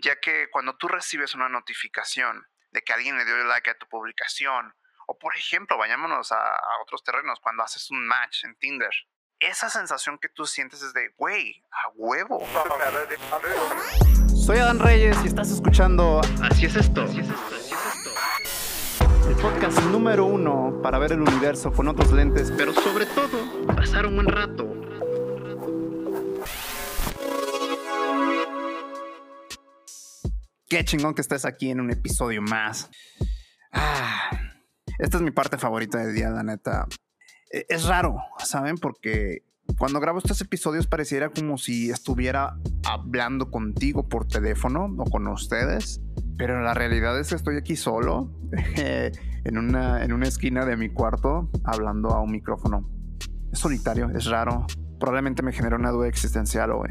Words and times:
ya 0.00 0.16
que 0.20 0.48
cuando 0.50 0.76
tú 0.76 0.88
recibes 0.88 1.34
una 1.34 1.48
notificación 1.48 2.46
de 2.70 2.82
que 2.82 2.92
alguien 2.92 3.16
le 3.16 3.24
dio 3.24 3.36
like 3.44 3.70
a 3.70 3.78
tu 3.78 3.86
publicación, 3.88 4.74
o 5.06 5.18
por 5.18 5.36
ejemplo, 5.36 5.78
vayámonos 5.78 6.32
a, 6.32 6.36
a 6.36 6.82
otros 6.82 7.02
terrenos, 7.02 7.40
cuando 7.40 7.62
haces 7.62 7.90
un 7.90 8.06
match 8.06 8.44
en 8.44 8.56
Tinder, 8.56 8.92
esa 9.40 9.70
sensación 9.70 10.18
que 10.18 10.28
tú 10.28 10.46
sientes 10.46 10.82
es 10.82 10.92
de, 10.92 11.10
güey, 11.16 11.62
a 11.70 11.88
huevo. 11.94 12.44
Soy 14.34 14.58
Adán 14.58 14.78
Reyes 14.78 15.16
y 15.24 15.28
estás 15.28 15.50
escuchando 15.50 16.20
Así 16.42 16.66
es 16.66 16.76
esto. 16.76 17.04
El 19.28 19.36
podcast 19.36 19.78
número 19.84 20.24
uno 20.24 20.80
para 20.82 20.98
ver 20.98 21.12
el 21.12 21.20
universo 21.20 21.70
con 21.72 21.88
otros 21.88 22.12
lentes, 22.12 22.52
pero 22.56 22.72
sobre 22.72 23.06
todo 23.06 23.66
pasar 23.66 24.06
un 24.06 24.16
buen 24.16 24.26
rato. 24.26 24.77
Qué 30.68 30.84
chingón 30.84 31.14
que 31.14 31.22
estés 31.22 31.46
aquí 31.46 31.70
en 31.70 31.80
un 31.80 31.90
episodio 31.90 32.42
más. 32.42 32.90
Ah, 33.72 34.30
esta 34.98 35.16
es 35.16 35.22
mi 35.22 35.30
parte 35.30 35.56
favorita 35.56 35.96
del 35.98 36.14
día, 36.14 36.28
la 36.28 36.42
neta. 36.42 36.86
E, 37.50 37.64
es 37.70 37.86
raro, 37.86 38.16
¿saben? 38.44 38.76
Porque 38.76 39.44
cuando 39.78 39.98
grabo 39.98 40.18
estos 40.18 40.38
episodios 40.42 40.86
pareciera 40.86 41.30
como 41.30 41.56
si 41.56 41.88
estuviera 41.88 42.58
hablando 42.84 43.50
contigo 43.50 44.08
por 44.10 44.28
teléfono 44.28 44.94
o 44.98 45.04
con 45.04 45.26
ustedes. 45.28 46.02
Pero 46.36 46.60
la 46.60 46.74
realidad 46.74 47.18
es 47.18 47.30
que 47.30 47.36
estoy 47.36 47.56
aquí 47.56 47.74
solo, 47.74 48.30
en, 48.76 49.56
una, 49.56 50.04
en 50.04 50.12
una 50.12 50.28
esquina 50.28 50.66
de 50.66 50.76
mi 50.76 50.90
cuarto, 50.90 51.50
hablando 51.64 52.10
a 52.10 52.20
un 52.20 52.30
micrófono. 52.30 52.90
Es 53.50 53.58
solitario, 53.58 54.10
es 54.10 54.26
raro. 54.26 54.66
Probablemente 55.00 55.42
me 55.42 55.52
genera 55.52 55.76
una 55.76 55.90
duda 55.90 56.08
existencial 56.08 56.72
hoy. 56.72 56.90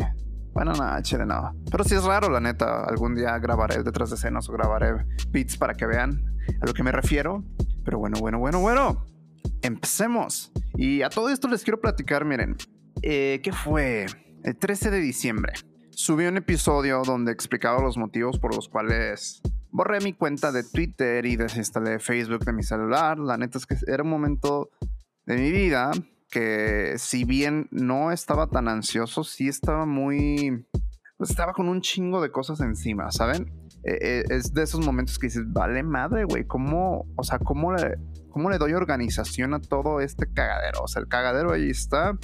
Bueno, 0.58 0.74
nada, 0.74 1.00
de 1.00 1.26
nada. 1.28 1.54
Pero 1.70 1.84
sí 1.84 1.94
es 1.94 2.04
raro, 2.04 2.32
la 2.32 2.40
neta. 2.40 2.84
Algún 2.86 3.14
día 3.14 3.38
grabaré 3.38 3.84
detrás 3.84 4.10
de 4.10 4.16
escenas 4.16 4.50
o 4.50 4.54
grabaré 4.54 5.06
beats 5.30 5.56
para 5.56 5.76
que 5.76 5.86
vean 5.86 6.36
a 6.60 6.66
lo 6.66 6.74
que 6.74 6.82
me 6.82 6.92
refiero. 6.92 7.44
Pero 7.86 8.00
bueno, 8.00 8.18
bueno, 8.20 8.40
bueno, 8.40 8.59
bueno. 8.59 9.06
Empecemos. 9.62 10.52
Y 10.73 11.04
a 11.04 11.09
todo 11.09 11.30
esto 11.30 11.48
les 11.48 11.64
quiero 11.64 11.80
platicar, 11.80 12.26
miren. 12.26 12.56
Eh, 13.04 13.40
¿Qué 13.44 13.52
fue? 13.52 14.08
El 14.44 14.58
13 14.58 14.90
de 14.90 15.00
diciembre. 15.00 15.54
Subí 15.92 16.26
un 16.26 16.38
episodio 16.38 17.03
donde 17.06 17.31
explicaba 17.31 17.80
los 17.80 17.96
motivos 17.96 18.40
por 18.40 18.56
los 18.56 18.68
cuales 18.68 19.44
borré 19.70 20.00
mi 20.00 20.14
cuenta 20.14 20.52
de 20.52 20.64
Twitter 20.64 21.24
y 21.28 21.36
desinstalé 21.36 22.00
Facebook 22.00 22.44
de 22.46 22.53
mi 22.53 22.64
celular. 22.64 23.20
La 23.20 23.38
neta 23.38 23.59
es 23.59 23.68
que 23.68 23.76
era 23.86 24.02
un 24.02 24.09
momento 24.09 24.72
de 25.28 25.38
mi 25.38 25.52
vida 25.52 25.92
que 26.30 26.95
si 26.97 27.23
bien 27.23 27.67
no 27.72 28.11
estaba 28.11 28.47
tan 28.47 28.67
ansioso, 28.67 29.23
sí 29.23 29.47
estaba 29.47 29.86
muy... 29.86 30.67
Pues 31.17 31.31
estaba 31.31 31.53
con 31.53 31.67
un 31.67 31.81
chingo 31.81 32.22
de 32.22 32.31
cosas 32.31 32.59
encima, 32.61 33.11
¿saben? 33.11 33.52
Eh, 33.84 33.97
eh, 34.02 34.23
es 34.30 34.53
de 34.53 34.64
esos 34.64 34.86
momentos 34.86 35.17
que 35.17 35.28
dices, 35.28 35.44
vale 35.47 35.81
madre, 35.81 36.25
güey, 36.25 36.45
¿cómo, 36.45 37.06
o 37.16 37.23
sea, 37.23 37.39
cómo 37.39 37.73
le, 37.73 37.95
cómo 38.30 38.50
le 38.50 38.58
doy 38.58 38.73
organización 38.73 39.53
a 39.53 39.59
todo 39.59 40.02
este 40.02 40.31
cagadero? 40.31 40.84
O 40.84 40.88
sea, 40.88 41.02
el 41.02 41.08
cagadero 41.08 41.53
ahí 41.53 41.69
está, 41.69 42.17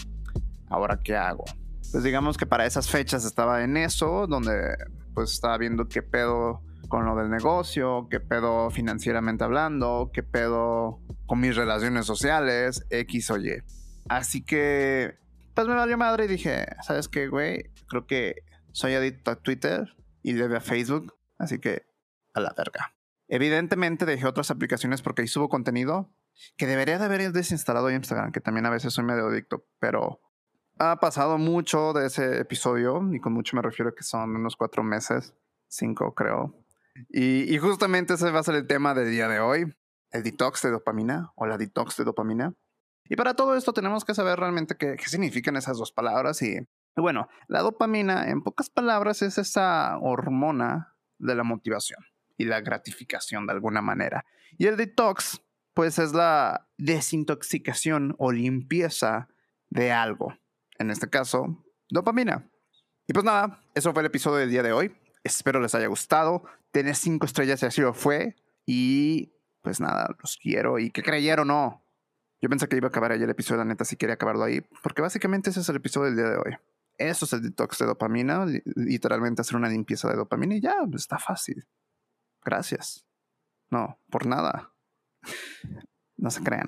ahora 0.69 0.99
qué 1.03 1.15
hago? 1.15 1.45
Pues 1.91 2.03
digamos 2.03 2.37
que 2.37 2.45
para 2.45 2.65
esas 2.65 2.89
fechas 2.89 3.25
estaba 3.25 3.63
en 3.63 3.77
eso, 3.77 4.27
donde 4.27 4.75
pues 5.13 5.31
estaba 5.31 5.57
viendo 5.57 5.87
qué 5.87 6.01
pedo 6.01 6.61
con 6.87 7.05
lo 7.05 7.15
del 7.15 7.29
negocio, 7.29 8.07
qué 8.09 8.19
pedo 8.19 8.69
financieramente 8.69 9.43
hablando, 9.43 10.11
qué 10.13 10.21
pedo 10.21 10.99
con 11.25 11.39
mis 11.39 11.55
relaciones 11.55 12.05
sociales, 12.05 12.85
X 12.89 13.31
o 13.31 13.37
Y. 13.37 13.63
Así 14.09 14.43
que, 14.43 15.17
pues 15.53 15.67
me 15.67 15.75
valió 15.75 15.97
madre 15.97 16.25
y 16.25 16.27
dije, 16.27 16.65
¿sabes 16.81 17.07
qué, 17.07 17.27
güey? 17.27 17.71
Creo 17.87 18.05
que 18.05 18.43
soy 18.71 18.93
adicto 18.93 19.31
a 19.31 19.35
Twitter 19.35 19.95
y 20.21 20.33
debe 20.33 20.57
a 20.57 20.61
Facebook, 20.61 21.15
así 21.37 21.59
que 21.59 21.85
a 22.33 22.39
la 22.39 22.53
verga. 22.55 22.95
Evidentemente 23.27 24.05
dejé 24.05 24.27
otras 24.27 24.51
aplicaciones 24.51 25.01
porque 25.01 25.21
ahí 25.21 25.27
subo 25.27 25.49
contenido 25.49 26.11
que 26.57 26.67
debería 26.67 26.97
de 26.97 27.05
haber 27.05 27.31
desinstalado 27.31 27.91
Instagram, 27.91 28.31
que 28.31 28.41
también 28.41 28.65
a 28.65 28.69
veces 28.69 28.93
soy 28.93 29.05
medio 29.05 29.27
adicto, 29.27 29.65
pero 29.79 30.19
ha 30.79 30.99
pasado 30.99 31.37
mucho 31.37 31.93
de 31.93 32.07
ese 32.07 32.39
episodio, 32.39 33.07
y 33.13 33.19
con 33.19 33.33
mucho 33.33 33.55
me 33.55 33.61
refiero 33.61 33.89
a 33.89 33.95
que 33.95 34.03
son 34.03 34.35
unos 34.35 34.55
cuatro 34.55 34.83
meses, 34.83 35.33
cinco 35.67 36.13
creo. 36.15 36.55
Y, 37.09 37.53
y 37.53 37.57
justamente 37.59 38.15
ese 38.15 38.31
va 38.31 38.39
a 38.39 38.43
ser 38.43 38.55
el 38.55 38.67
tema 38.67 38.93
del 38.93 39.11
día 39.11 39.27
de 39.27 39.39
hoy, 39.39 39.73
el 40.11 40.23
detox 40.23 40.61
de 40.61 40.71
dopamina 40.71 41.31
o 41.35 41.45
la 41.45 41.57
detox 41.57 41.97
de 41.97 42.03
dopamina. 42.03 42.53
Y 43.09 43.15
para 43.15 43.33
todo 43.33 43.55
esto 43.55 43.73
tenemos 43.73 44.05
que 44.05 44.13
saber 44.13 44.39
realmente 44.39 44.75
qué, 44.77 44.97
significan 45.05 45.55
esas 45.55 45.77
dos 45.77 45.91
palabras. 45.91 46.41
Y 46.41 46.57
bueno, 46.95 47.27
la 47.47 47.61
dopamina, 47.61 48.29
en 48.29 48.41
pocas 48.41 48.69
palabras, 48.69 49.21
es 49.21 49.37
esa 49.37 49.97
hormona 49.99 50.95
de 51.17 51.35
la 51.35 51.43
motivación 51.43 51.99
y 52.37 52.45
la 52.45 52.61
gratificación 52.61 53.45
de 53.45 53.53
alguna 53.53 53.81
manera. 53.81 54.25
Y 54.57 54.67
el 54.67 54.77
detox, 54.77 55.41
pues 55.73 55.99
es 55.99 56.13
la 56.13 56.69
desintoxicación 56.77 58.15
o 58.17 58.31
limpieza 58.31 59.27
de 59.69 59.91
algo. 59.91 60.37
En 60.79 60.91
este 60.91 61.09
caso, 61.09 61.63
dopamina. 61.89 62.49
Y 63.07 63.13
pues 63.13 63.25
nada, 63.25 63.61
eso 63.75 63.91
fue 63.91 64.01
el 64.01 64.07
episodio 64.07 64.37
del 64.37 64.49
día 64.49 64.63
de 64.63 64.71
hoy. 64.71 64.95
Espero 65.23 65.59
les 65.59 65.75
haya 65.75 65.87
gustado. 65.87 66.43
Tener 66.71 66.95
cinco 66.95 67.25
estrellas 67.25 67.61
y 67.63 67.65
así 67.65 67.81
lo 67.81 67.93
fue. 67.93 68.35
Y 68.65 69.33
pues 69.61 69.79
nada, 69.79 70.15
los 70.21 70.37
quiero. 70.37 70.79
Y 70.79 70.91
que 70.91 71.03
creyeron 71.03 71.47
no, 71.47 71.82
yo 72.43 72.49
pensé 72.49 72.67
que 72.67 72.75
iba 72.75 72.87
a 72.87 72.89
acabar 72.89 73.13
ahí 73.13 73.23
el 73.23 73.29
episodio, 73.29 73.59
la 73.59 73.63
neta, 73.63 73.85
si 73.85 73.95
quería 73.95 74.15
acabarlo 74.15 74.43
ahí, 74.43 74.59
porque 74.81 75.01
básicamente 75.01 75.49
ese 75.49 75.61
es 75.61 75.69
el 75.69 75.77
episodio 75.77 76.07
del 76.07 76.17
día 76.17 76.29
de 76.29 76.35
hoy. 76.35 76.57
Eso 76.97 77.23
es 77.23 77.31
el 77.31 77.41
detox 77.41 77.77
de 77.77 77.85
dopamina, 77.85 78.45
literalmente 78.75 79.39
hacer 79.39 79.55
una 79.55 79.69
limpieza 79.69 80.09
de 80.09 80.17
dopamina 80.17 80.53
y 80.53 80.59
ya, 80.59 80.75
está 80.93 81.19
fácil. 81.19 81.65
Gracias. 82.43 83.05
No, 83.69 83.97
por 84.09 84.25
nada. 84.25 84.73
No 86.17 86.29
se 86.29 86.43
crean. 86.43 86.67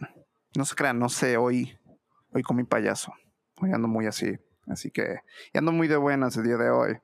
No 0.56 0.64
se 0.64 0.76
crean, 0.76 0.98
no 0.98 1.10
sé, 1.10 1.36
hoy, 1.36 1.78
hoy 2.32 2.42
con 2.42 2.56
mi 2.56 2.64
payaso. 2.64 3.14
Hoy 3.60 3.74
ando 3.74 3.90
muy 3.90 4.06
así. 4.06 4.40
Así 4.68 4.92
que, 4.92 5.20
y 5.52 5.58
ando 5.58 5.74
muy 5.74 5.90
de 5.90 5.98
buenas 5.98 6.38
el 6.38 6.46
día 6.46 6.56
de 6.56 6.70
hoy. 6.70 6.98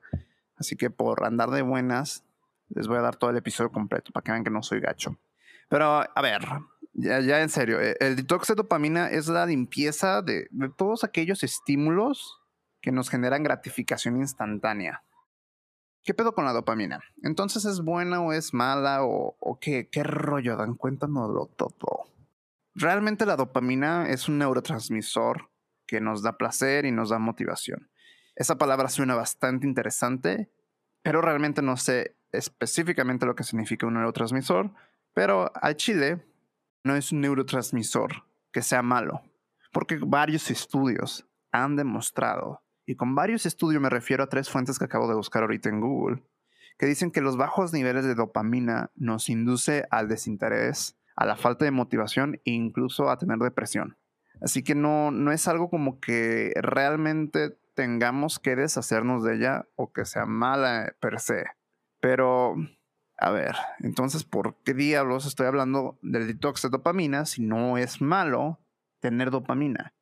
Así 0.56 0.76
que 0.76 0.88
por 0.88 1.26
andar 1.26 1.50
de 1.50 1.60
buenas, 1.60 2.24
les 2.70 2.88
voy 2.88 2.96
a 2.96 3.02
dar 3.02 3.16
todo 3.16 3.28
el 3.28 3.36
episodio 3.36 3.70
completo 3.70 4.12
para 4.12 4.24
que 4.24 4.32
vean 4.32 4.44
que 4.44 4.50
no 4.50 4.62
soy 4.62 4.80
gacho. 4.80 5.18
Pero, 5.68 5.84
a 5.84 6.22
ver, 6.22 6.40
ya, 6.94 7.20
ya 7.20 7.42
en 7.42 7.48
serio, 7.48 7.80
eh, 7.80 7.96
el 8.00 8.16
detox 8.16 8.48
de 8.48 8.54
dopamina 8.54 9.08
es 9.08 9.28
la 9.28 9.46
limpieza 9.46 10.22
de, 10.22 10.48
todos 10.76 11.04
aquellos 11.04 11.42
estímulos 11.42 12.40
que 12.80 12.92
nos 12.92 13.08
generan 13.08 13.42
gratificación 13.42 14.16
instantánea. 14.16 15.04
¿Qué 16.04 16.14
pedo 16.14 16.34
con 16.34 16.44
la 16.44 16.52
dopamina? 16.52 17.00
Entonces, 17.22 17.64
¿es 17.64 17.80
buena 17.80 18.20
o 18.20 18.32
es 18.32 18.52
mala 18.52 19.04
o, 19.04 19.36
o 19.38 19.58
qué? 19.60 19.88
¿Qué 19.88 20.02
rollo? 20.02 20.56
Dan 20.56 20.74
cuéntanoslo 20.74 21.46
todo. 21.56 22.12
Realmente 22.74 23.24
la 23.24 23.36
dopamina 23.36 24.08
es 24.08 24.28
un 24.28 24.38
neurotransmisor 24.38 25.50
que 25.86 26.00
nos 26.00 26.22
da 26.22 26.36
placer 26.38 26.86
y 26.86 26.90
nos 26.90 27.10
da 27.10 27.18
motivación. 27.18 27.90
Esa 28.34 28.58
palabra 28.58 28.88
suena 28.88 29.14
bastante 29.14 29.66
interesante, 29.66 30.50
pero 31.02 31.20
realmente 31.20 31.62
no 31.62 31.76
sé 31.76 32.16
específicamente 32.32 33.26
lo 33.26 33.36
que 33.36 33.44
significa 33.44 33.86
un 33.86 33.94
neurotransmisor. 33.94 34.72
Pero 35.14 35.52
al 35.54 35.76
chile 35.76 36.24
no 36.84 36.96
es 36.96 37.12
un 37.12 37.20
neurotransmisor 37.20 38.24
que 38.52 38.62
sea 38.62 38.82
malo, 38.82 39.22
porque 39.72 39.98
varios 39.98 40.50
estudios 40.50 41.26
han 41.52 41.76
demostrado, 41.76 42.62
y 42.86 42.96
con 42.96 43.14
varios 43.14 43.46
estudios 43.46 43.80
me 43.80 43.90
refiero 43.90 44.24
a 44.24 44.28
tres 44.28 44.50
fuentes 44.50 44.78
que 44.78 44.84
acabo 44.84 45.08
de 45.08 45.14
buscar 45.14 45.42
ahorita 45.42 45.68
en 45.68 45.80
Google, 45.80 46.22
que 46.78 46.86
dicen 46.86 47.10
que 47.10 47.20
los 47.20 47.36
bajos 47.36 47.72
niveles 47.72 48.04
de 48.04 48.14
dopamina 48.14 48.90
nos 48.96 49.28
induce 49.28 49.86
al 49.90 50.08
desinterés, 50.08 50.96
a 51.16 51.26
la 51.26 51.36
falta 51.36 51.64
de 51.64 51.70
motivación 51.70 52.40
e 52.44 52.52
incluso 52.52 53.10
a 53.10 53.18
tener 53.18 53.38
depresión. 53.38 53.96
Así 54.40 54.64
que 54.64 54.74
no, 54.74 55.10
no 55.10 55.30
es 55.30 55.46
algo 55.46 55.70
como 55.70 56.00
que 56.00 56.52
realmente 56.56 57.56
tengamos 57.74 58.38
que 58.38 58.56
deshacernos 58.56 59.22
de 59.22 59.36
ella 59.36 59.68
o 59.76 59.92
que 59.92 60.04
sea 60.04 60.26
mala 60.26 60.94
per 61.00 61.20
se. 61.20 61.44
Pero 62.00 62.56
a 63.22 63.30
ver, 63.30 63.54
entonces, 63.78 64.24
¿por 64.24 64.56
qué 64.64 64.74
diablos 64.74 65.26
estoy 65.26 65.46
hablando 65.46 65.96
del 66.02 66.26
detox 66.26 66.62
de 66.62 66.70
dopamina 66.70 67.24
si 67.24 67.40
no 67.40 67.78
es 67.78 68.00
malo 68.00 68.58
tener 68.98 69.30
dopamina? 69.30 69.94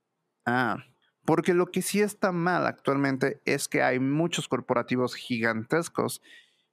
Ah, 0.47 0.79
porque 1.27 1.53
lo 1.53 1.67
que 1.67 1.83
sí 1.83 2.01
está 2.01 2.33
mal 2.33 2.67
actualmente 2.67 3.43
es 3.45 3.69
que 3.69 3.83
hay 3.83 4.01
muchos 4.01 4.49
corporativos 4.49 5.15
gigantescos 5.15 6.23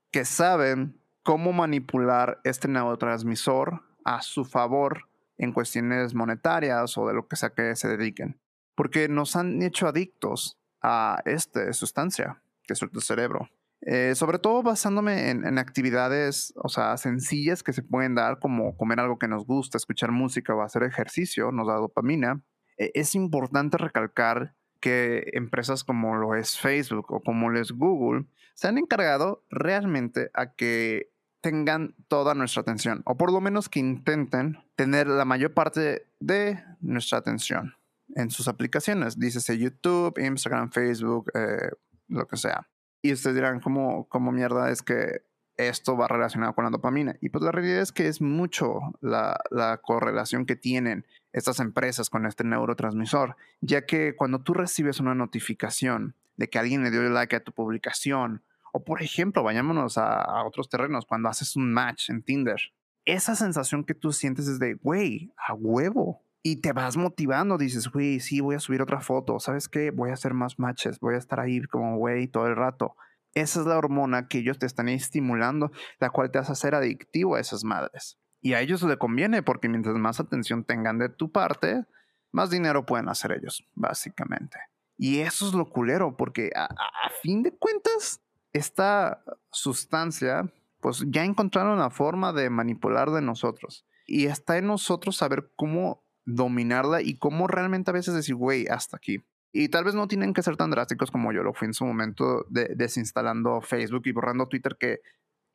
que 0.09 0.23
saben 0.23 0.97
cómo 1.21 1.51
manipular 1.51 2.39
este 2.45 2.69
neurotransmisor 2.69 3.81
a 4.05 4.21
su 4.21 4.45
favor 4.45 5.09
en 5.37 5.51
cuestiones 5.51 6.13
monetarias 6.13 6.97
o 6.97 7.09
de 7.09 7.13
lo 7.13 7.27
que 7.27 7.35
sea 7.35 7.49
que 7.49 7.75
se 7.75 7.89
dediquen. 7.89 8.39
Porque 8.73 9.09
nos 9.09 9.35
han 9.35 9.61
hecho 9.61 9.85
adictos 9.85 10.57
a 10.81 11.21
esta 11.25 11.73
sustancia, 11.73 12.41
que 12.63 12.71
es 12.71 12.81
el 12.81 13.01
cerebro. 13.01 13.49
Eh, 13.81 14.15
sobre 14.15 14.39
todo 14.39 14.63
basándome 14.63 15.29
en, 15.29 15.57
actividades, 15.59 16.51
o 16.55 16.67
sea, 16.67 16.97
sencillas 16.97 17.63
que 17.63 17.73
se 17.73 17.83
pueden 17.83 18.15
dar, 18.15 18.39
como 18.39 18.75
comer 18.75 18.99
algo 18.99 19.19
que 19.19 19.27
nos 19.27 19.45
gusta, 19.45 19.77
escuchar 19.77 20.11
música 20.11 20.55
o 20.55 20.61
hacer 20.61 20.83
ejercicio, 20.83 21.51
nos 21.51 21.67
da 21.67 21.75
dopamina. 21.75 22.41
E, 22.77 22.91
es 22.95 23.13
importante 23.15 23.77
recalcar 23.77 24.55
que 24.79 25.29
empresas 25.33 25.83
como 25.83 26.15
lo 26.15 26.35
es 26.35 26.57
Facebook 26.57 27.11
o 27.11 27.21
como 27.21 27.49
lo 27.49 27.59
es 27.59 27.71
Google 27.71 28.25
se 28.53 28.67
han 28.67 28.77
encargado 28.77 29.43
realmente 29.49 30.31
a 30.33 30.53
que 30.53 31.11
tengan 31.41 31.95
toda 32.07 32.33
nuestra 32.33 32.61
atención, 32.61 33.03
o 33.05 33.15
por 33.15 33.31
lo 33.31 33.39
menos 33.39 33.69
que 33.69 33.79
intenten 33.79 34.57
tener 34.75 35.07
la 35.07 35.25
mayor 35.25 35.53
parte 35.53 36.07
de 36.19 36.63
nuestra 36.81 37.19
atención 37.19 37.75
en 38.15 38.31
sus 38.31 38.47
aplicaciones. 38.47 39.19
Dícese 39.19 39.57
YouTube, 39.57 40.17
Instagram, 40.17 40.71
Facebook, 40.71 41.31
eh, 41.35 41.69
lo 42.07 42.27
que 42.27 42.37
sea. 42.37 42.67
Y 43.01 43.13
ustedes 43.13 43.35
dirán, 43.35 43.59
¿cómo, 43.59 44.07
¿cómo 44.09 44.31
mierda 44.31 44.71
es 44.71 44.81
que 44.81 45.21
esto 45.57 45.97
va 45.97 46.07
relacionado 46.07 46.53
con 46.53 46.65
la 46.65 46.69
dopamina? 46.69 47.15
Y 47.21 47.29
pues 47.29 47.43
la 47.43 47.51
realidad 47.51 47.81
es 47.81 47.91
que 47.91 48.07
es 48.07 48.21
mucho 48.21 48.79
la, 49.01 49.39
la 49.49 49.77
correlación 49.77 50.45
que 50.45 50.55
tienen 50.55 51.05
estas 51.33 51.59
empresas 51.59 52.09
con 52.09 52.25
este 52.25 52.43
neurotransmisor, 52.43 53.35
ya 53.61 53.85
que 53.85 54.15
cuando 54.15 54.39
tú 54.39 54.53
recibes 54.53 54.99
una 54.99 55.15
notificación 55.15 56.15
de 56.35 56.49
que 56.49 56.59
alguien 56.59 56.83
le 56.83 56.91
dio 56.91 57.01
like 57.09 57.35
a 57.35 57.43
tu 57.43 57.51
publicación, 57.51 58.43
o 58.73 58.83
por 58.83 59.01
ejemplo, 59.01 59.43
vayámonos 59.43 59.97
a, 59.97 60.21
a 60.21 60.45
otros 60.45 60.69
terrenos, 60.69 61.05
cuando 61.05 61.29
haces 61.29 61.55
un 61.55 61.73
match 61.73 62.09
en 62.09 62.21
Tinder, 62.21 62.59
esa 63.05 63.35
sensación 63.35 63.85
que 63.85 63.95
tú 63.95 64.11
sientes 64.11 64.47
es 64.47 64.59
de, 64.59 64.73
güey, 64.75 65.31
a 65.37 65.53
huevo, 65.53 66.21
y 66.49 66.55
te 66.55 66.71
vas 66.71 66.95
motivando, 66.95 67.57
dices, 67.57 67.89
güey, 67.89 68.21
sí, 68.21 68.39
voy 68.39 68.55
a 68.55 68.61
subir 68.61 68.81
otra 68.81 69.01
foto, 69.01 69.37
¿sabes 69.37 69.67
qué? 69.67 69.91
Voy 69.91 70.11
a 70.11 70.13
hacer 70.13 70.33
más 70.33 70.59
matches, 70.59 70.97
voy 71.01 71.15
a 71.15 71.17
estar 71.17 71.41
ahí 71.41 71.61
como 71.63 71.97
güey 71.97 72.29
todo 72.29 72.47
el 72.47 72.55
rato. 72.55 72.95
Esa 73.33 73.59
es 73.59 73.65
la 73.65 73.77
hormona 73.77 74.29
que 74.29 74.37
ellos 74.37 74.57
te 74.57 74.65
están 74.65 74.87
estimulando, 74.87 75.73
la 75.99 76.09
cual 76.09 76.31
te 76.31 76.39
hace 76.39 76.53
hacer 76.53 76.73
adictivo 76.73 77.35
a 77.35 77.41
esas 77.41 77.65
madres. 77.65 78.17
Y 78.39 78.53
a 78.53 78.61
ellos 78.61 78.81
les 78.83 78.95
conviene 78.95 79.43
porque 79.43 79.67
mientras 79.67 79.97
más 79.97 80.21
atención 80.21 80.63
tengan 80.63 80.99
de 80.99 81.09
tu 81.09 81.33
parte, 81.33 81.83
más 82.31 82.49
dinero 82.49 82.85
pueden 82.85 83.09
hacer 83.09 83.33
ellos, 83.33 83.67
básicamente. 83.75 84.57
Y 84.95 85.19
eso 85.19 85.49
es 85.49 85.53
lo 85.53 85.69
culero, 85.69 86.15
porque 86.15 86.51
a, 86.55 86.63
a 86.67 87.09
fin 87.21 87.43
de 87.43 87.51
cuentas, 87.51 88.21
esta 88.53 89.21
sustancia, 89.51 90.49
pues 90.79 91.03
ya 91.07 91.25
encontraron 91.25 91.77
la 91.77 91.89
forma 91.89 92.31
de 92.31 92.49
manipular 92.49 93.11
de 93.11 93.21
nosotros. 93.21 93.85
Y 94.05 94.27
está 94.27 94.57
en 94.57 94.67
nosotros 94.67 95.17
saber 95.17 95.51
cómo 95.57 96.06
dominarla 96.27 97.01
y 97.01 97.17
cómo 97.17 97.47
realmente 97.47 97.89
a 97.89 97.93
veces 97.93 98.13
decir, 98.13 98.35
güey, 98.35 98.67
hasta 98.67 98.97
aquí. 98.97 99.23
Y 99.53 99.69
tal 99.69 99.85
vez 99.85 99.95
no 99.95 100.07
tienen 100.07 100.33
que 100.33 100.43
ser 100.43 100.57
tan 100.57 100.69
drásticos 100.69 101.09
como 101.09 101.31
yo 101.31 101.41
lo 101.41 101.53
fui 101.53 101.67
en 101.67 101.73
su 101.73 101.85
momento 101.85 102.45
de, 102.49 102.73
desinstalando 102.75 103.61
Facebook 103.61 104.03
y 104.05 104.11
borrando 104.11 104.47
Twitter, 104.47 104.75
que, 104.77 104.99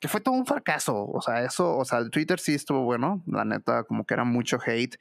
que 0.01 0.09
fue 0.09 0.21
todo 0.21 0.35
un 0.35 0.47
fracaso. 0.47 1.07
O 1.07 1.21
sea, 1.21 1.45
eso, 1.45 1.77
o 1.77 1.85
sea, 1.85 1.99
el 1.99 2.11
Twitter 2.11 2.41
sí 2.41 2.55
estuvo 2.55 2.83
bueno, 2.85 3.23
la 3.27 3.45
neta, 3.45 3.85
como 3.85 4.07
que 4.07 4.15
era 4.15 4.25
mucho 4.25 4.59
hate. 4.65 4.97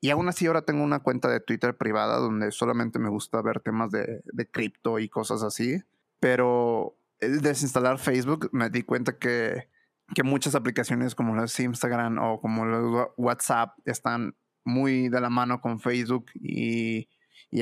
Y 0.00 0.08
aún 0.08 0.26
así 0.28 0.46
ahora 0.46 0.62
tengo 0.62 0.82
una 0.82 1.00
cuenta 1.00 1.28
de 1.28 1.40
Twitter 1.40 1.76
privada 1.76 2.16
donde 2.16 2.50
solamente 2.50 2.98
me 2.98 3.10
gusta 3.10 3.42
ver 3.42 3.60
temas 3.60 3.90
de, 3.90 4.22
de 4.24 4.50
cripto 4.50 4.98
y 4.98 5.10
cosas 5.10 5.42
así. 5.42 5.82
Pero 6.18 6.96
el 7.20 7.42
desinstalar 7.42 7.98
Facebook 7.98 8.48
me 8.52 8.70
di 8.70 8.82
cuenta 8.82 9.18
que, 9.18 9.68
que 10.14 10.22
muchas 10.22 10.54
aplicaciones 10.54 11.14
como 11.14 11.34
los 11.34 11.60
Instagram 11.60 12.18
o 12.18 12.40
como 12.40 12.64
los 12.64 13.08
WhatsApp 13.18 13.76
están 13.84 14.34
muy 14.64 15.08
de 15.08 15.20
la 15.20 15.30
mano 15.30 15.60
con 15.60 15.80
Facebook 15.80 16.26
y, 16.34 17.08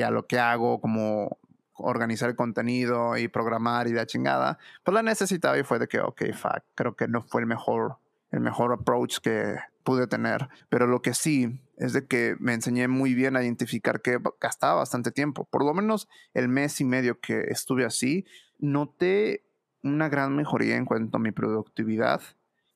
a 0.03 0.11
lo 0.11 0.27
que 0.27 0.39
hago 0.39 0.79
como 0.81 1.37
organizar 1.73 2.29
el 2.29 2.35
contenido 2.35 3.17
y 3.17 3.27
programar 3.27 3.87
y 3.87 3.93
la 3.93 4.05
chingada, 4.05 4.57
pues 4.83 4.93
la 4.93 5.01
necesitaba 5.01 5.57
y 5.57 5.63
fue 5.63 5.79
de 5.79 5.87
que, 5.87 5.99
ok, 5.99 6.33
fuck, 6.33 6.63
creo 6.75 6.95
que 6.95 7.07
no 7.07 7.21
fue 7.21 7.41
el 7.41 7.47
mejor, 7.47 7.97
el 8.31 8.41
mejor 8.41 8.73
approach 8.73 9.19
que 9.19 9.57
pude 9.83 10.07
tener, 10.07 10.49
pero 10.67 10.87
lo 10.87 11.01
que 11.01 11.13
sí 11.13 11.61
es 11.77 11.93
de 11.93 12.05
que 12.05 12.35
me 12.39 12.53
enseñé 12.53 12.87
muy 12.87 13.13
bien 13.13 13.35
a 13.35 13.43
identificar 13.43 14.01
que 14.01 14.19
gastaba 14.39 14.75
bastante 14.75 15.11
tiempo, 15.11 15.45
por 15.45 15.63
lo 15.63 15.73
menos 15.73 16.07
el 16.33 16.49
mes 16.49 16.79
y 16.81 16.85
medio 16.85 17.19
que 17.19 17.45
estuve 17.47 17.85
así, 17.85 18.25
noté 18.59 19.45
una 19.81 20.09
gran 20.09 20.35
mejoría 20.35 20.75
en 20.75 20.85
cuanto 20.85 21.17
a 21.17 21.21
mi 21.21 21.31
productividad, 21.31 22.21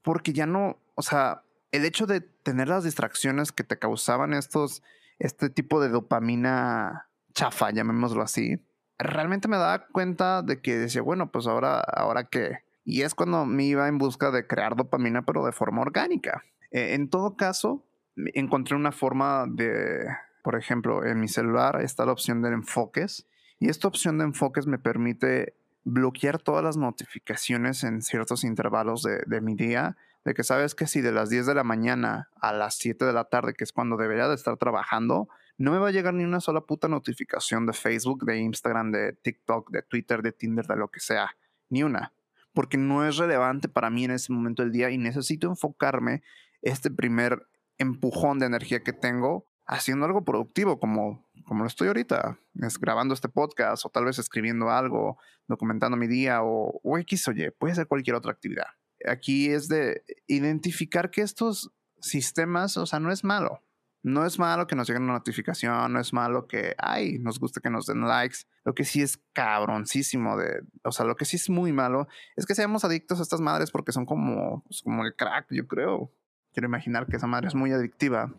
porque 0.01 0.33
ya 0.33 0.45
no, 0.45 0.79
o 0.95 1.01
sea, 1.01 1.43
el 1.71 1.85
hecho 1.85 2.05
de 2.05 2.32
tener 2.44 2.68
las 2.68 2.84
distracciones 2.84 3.51
que 3.51 3.63
te 3.63 3.80
causaban 3.80 4.34
estos, 4.34 4.84
este 5.19 5.50
tipo 5.50 5.81
de 5.81 5.90
dopamina 5.90 7.07
chafa, 7.34 7.72
llamémoslo 7.72 8.22
así, 8.22 8.60
realmente 9.00 9.48
me 9.48 9.57
daba 9.57 9.88
cuenta 9.88 10.42
de 10.42 10.62
que 10.62 10.78
decía, 10.78 11.01
bueno, 11.01 11.31
pues 11.31 11.48
ahora, 11.48 11.80
ahora 11.80 12.25
qué. 12.25 12.60
Y 12.86 13.01
es 13.01 13.16
cuando 13.16 13.45
me 13.45 13.63
iba 13.63 13.88
en 13.88 13.98
busca 13.98 14.31
de 14.31 14.45
crear 14.45 14.75
dopamina, 14.75 15.24
pero 15.24 15.45
de 15.45 15.51
forma 15.51 15.81
orgánica. 15.81 16.44
E, 16.72 16.94
en 16.94 17.10
todo 17.10 17.36
caso, 17.36 17.86
encontré 18.16 18.75
una 18.75 18.92
forma 18.92 19.45
de, 19.50 20.06
por 20.44 20.57
ejemplo, 20.57 21.06
en 21.06 21.19
mi 21.19 21.28
celular 21.28 21.81
está 21.81 22.06
la 22.06 22.12
opción 22.12 22.42
de 22.42 22.50
enfoques. 22.50 23.28
Y 23.60 23.69
esta 23.69 23.88
opción 23.88 24.18
de 24.18 24.25
enfoques 24.25 24.68
me 24.68 24.78
permite 24.78 25.56
bloquear 25.86 26.40
todas 26.40 26.63
las 26.63 26.78
notificaciones 26.78 27.84
en 27.84 28.01
ciertos 28.01 28.44
intervalos 28.44 29.04
de, 29.04 29.24
de 29.25 29.42
mi 29.42 29.56
día 29.56 29.98
de 30.25 30.33
que 30.33 30.43
sabes 30.43 30.75
que 30.75 30.87
si 30.87 31.01
de 31.01 31.11
las 31.11 31.29
10 31.29 31.47
de 31.47 31.55
la 31.55 31.63
mañana 31.63 32.29
a 32.39 32.53
las 32.53 32.75
7 32.75 33.03
de 33.05 33.13
la 33.13 33.25
tarde, 33.25 33.53
que 33.53 33.63
es 33.63 33.73
cuando 33.73 33.97
debería 33.97 34.27
de 34.27 34.35
estar 34.35 34.57
trabajando, 34.57 35.27
no 35.57 35.71
me 35.71 35.77
va 35.77 35.89
a 35.89 35.91
llegar 35.91 36.13
ni 36.13 36.23
una 36.23 36.39
sola 36.39 36.61
puta 36.61 36.87
notificación 36.87 37.65
de 37.65 37.73
Facebook, 37.73 38.25
de 38.25 38.39
Instagram, 38.39 38.91
de 38.91 39.13
TikTok, 39.13 39.69
de 39.71 39.83
Twitter, 39.83 40.21
de 40.21 40.31
Tinder, 40.31 40.65
de 40.65 40.77
lo 40.77 40.87
que 40.89 40.99
sea. 40.99 41.29
Ni 41.69 41.83
una. 41.83 42.13
Porque 42.53 42.77
no 42.77 43.05
es 43.05 43.17
relevante 43.17 43.67
para 43.67 43.89
mí 43.89 44.05
en 44.05 44.11
ese 44.11 44.31
momento 44.31 44.63
del 44.63 44.71
día 44.71 44.89
y 44.89 44.97
necesito 44.97 45.47
enfocarme 45.47 46.23
este 46.61 46.89
primer 46.89 47.47
empujón 47.77 48.39
de 48.39 48.45
energía 48.45 48.83
que 48.83 48.93
tengo 48.93 49.47
haciendo 49.65 50.05
algo 50.05 50.23
productivo 50.23 50.79
como, 50.79 51.25
como 51.45 51.63
lo 51.63 51.67
estoy 51.67 51.87
ahorita, 51.87 52.37
es 52.61 52.77
grabando 52.77 53.13
este 53.13 53.29
podcast 53.29 53.85
o 53.85 53.89
tal 53.89 54.05
vez 54.05 54.19
escribiendo 54.19 54.69
algo, 54.69 55.17
documentando 55.47 55.97
mi 55.97 56.07
día 56.07 56.43
o, 56.43 56.79
o 56.83 56.97
X 56.99 57.27
o 57.29 57.31
Y, 57.31 57.49
puede 57.51 57.73
ser 57.73 57.87
cualquier 57.87 58.17
otra 58.17 58.31
actividad 58.31 58.67
aquí 59.07 59.50
es 59.50 59.67
de 59.67 60.03
identificar 60.27 61.11
que 61.11 61.21
estos 61.21 61.71
sistemas, 62.00 62.77
o 62.77 62.85
sea, 62.85 63.00
no 63.00 63.11
es 63.11 63.23
malo. 63.23 63.61
No 64.03 64.25
es 64.25 64.38
malo 64.38 64.67
que 64.67 64.75
nos 64.75 64.85
llegue 64.85 65.00
una 65.00 65.13
notificación, 65.13 65.94
no 65.94 66.00
es 66.00 66.11
malo 66.11 66.45
que, 66.45 66.75
ay, 66.77 67.19
nos 67.19 67.39
gusta 67.39 67.61
que 67.61 67.69
nos 67.69 67.85
den 67.85 68.01
likes. 68.01 68.39
Lo 68.65 68.75
que 68.75 68.83
sí 68.83 69.01
es 69.01 69.21
cabroncísimo 69.31 70.35
de, 70.35 70.61
o 70.83 70.91
sea, 70.91 71.05
lo 71.05 71.15
que 71.15 71.23
sí 71.23 71.38
es 71.38 71.50
muy 71.50 71.71
malo 71.71 72.09
es 72.35 72.45
que 72.45 72.53
seamos 72.53 72.83
adictos 72.83 73.19
a 73.19 73.23
estas 73.23 73.39
madres 73.39 73.71
porque 73.71 73.94
son 73.94 74.05
como, 74.05 74.61
pues, 74.63 74.81
como 74.83 75.06
el 75.06 75.15
crack, 75.15 75.47
yo 75.51 75.67
creo. 75.67 76.11
Quiero 76.51 76.67
imaginar 76.67 77.07
que 77.07 77.15
esa 77.15 77.27
madre 77.27 77.47
es 77.47 77.56
muy 77.56 77.71
adictiva. 77.71 78.33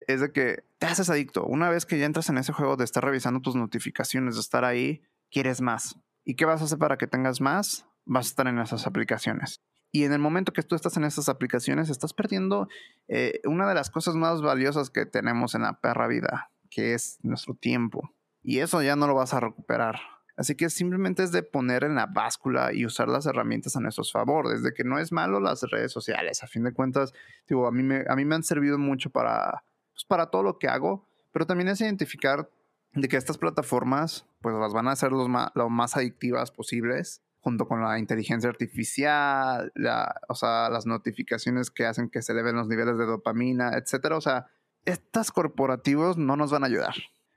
Es 0.00 0.20
de 0.20 0.32
que 0.32 0.64
te 0.78 0.86
haces 0.86 1.08
adicto. 1.08 1.44
Una 1.44 1.70
vez 1.70 1.86
que 1.86 1.96
ya 1.96 2.06
entras 2.06 2.28
en 2.28 2.38
ese 2.38 2.52
juego 2.52 2.76
de 2.76 2.84
estar 2.84 3.04
revisando 3.04 3.40
tus 3.40 3.54
notificaciones, 3.54 4.34
de 4.34 4.40
estar 4.40 4.64
ahí, 4.64 5.02
quieres 5.30 5.60
más. 5.60 5.96
¿Y 6.24 6.34
qué 6.34 6.44
vas 6.44 6.60
a 6.60 6.64
hacer 6.64 6.78
para 6.78 6.98
que 6.98 7.06
tengas 7.06 7.40
más? 7.40 7.86
Vas 8.04 8.26
a 8.26 8.30
estar 8.30 8.48
en 8.48 8.58
esas 8.58 8.86
aplicaciones. 8.86 9.60
Y 9.94 10.02
en 10.02 10.12
el 10.12 10.18
momento 10.18 10.52
que 10.52 10.64
tú 10.64 10.74
estás 10.74 10.96
en 10.96 11.04
esas 11.04 11.28
aplicaciones, 11.28 11.88
estás 11.88 12.12
perdiendo 12.12 12.66
eh, 13.06 13.40
una 13.44 13.68
de 13.68 13.76
las 13.76 13.90
cosas 13.90 14.16
más 14.16 14.42
valiosas 14.42 14.90
que 14.90 15.06
tenemos 15.06 15.54
en 15.54 15.62
la 15.62 15.78
perra 15.80 16.08
vida, 16.08 16.50
que 16.68 16.94
es 16.94 17.20
nuestro 17.22 17.54
tiempo. 17.54 18.12
Y 18.42 18.58
eso 18.58 18.82
ya 18.82 18.96
no 18.96 19.06
lo 19.06 19.14
vas 19.14 19.34
a 19.34 19.40
recuperar. 19.40 20.00
Así 20.36 20.56
que 20.56 20.68
simplemente 20.68 21.22
es 21.22 21.30
de 21.30 21.44
poner 21.44 21.84
en 21.84 21.94
la 21.94 22.06
báscula 22.06 22.72
y 22.72 22.84
usar 22.84 23.06
las 23.06 23.26
herramientas 23.26 23.76
a 23.76 23.80
nuestro 23.80 24.02
favor. 24.02 24.48
Desde 24.48 24.74
que 24.74 24.82
no 24.82 24.98
es 24.98 25.12
malo 25.12 25.38
las 25.38 25.62
redes 25.62 25.92
sociales. 25.92 26.42
A 26.42 26.48
fin 26.48 26.64
de 26.64 26.72
cuentas, 26.72 27.12
digo, 27.46 27.68
a, 27.68 27.70
mí 27.70 27.84
me, 27.84 28.02
a 28.08 28.16
mí 28.16 28.24
me 28.24 28.34
han 28.34 28.42
servido 28.42 28.78
mucho 28.78 29.10
para, 29.10 29.62
pues, 29.92 30.04
para 30.04 30.26
todo 30.26 30.42
lo 30.42 30.58
que 30.58 30.66
hago. 30.66 31.06
Pero 31.30 31.46
también 31.46 31.68
es 31.68 31.80
identificar 31.80 32.50
de 32.94 33.06
que 33.06 33.16
estas 33.16 33.38
plataformas 33.38 34.26
pues 34.40 34.56
las 34.56 34.72
van 34.72 34.88
a 34.88 34.92
hacer 34.92 35.12
los 35.12 35.28
lo 35.54 35.70
más 35.70 35.96
adictivas 35.96 36.50
posibles 36.50 37.22
junto 37.44 37.68
con 37.68 37.82
la 37.82 37.98
inteligencia 37.98 38.48
artificial, 38.48 39.70
la, 39.74 40.18
o 40.28 40.34
sea, 40.34 40.70
las 40.70 40.86
notificaciones 40.86 41.70
que 41.70 41.84
hacen 41.84 42.08
que 42.08 42.22
se 42.22 42.32
eleven 42.32 42.56
los 42.56 42.68
niveles 42.68 42.96
de 42.96 43.04
dopamina, 43.04 43.74
etcétera. 43.76 44.16
O 44.16 44.22
sea, 44.22 44.46
estos 44.86 45.30
corporativos 45.30 46.16
no 46.16 46.36
nos 46.36 46.50
van 46.50 46.64
a 46.64 46.68
ayudar, 46.68 46.94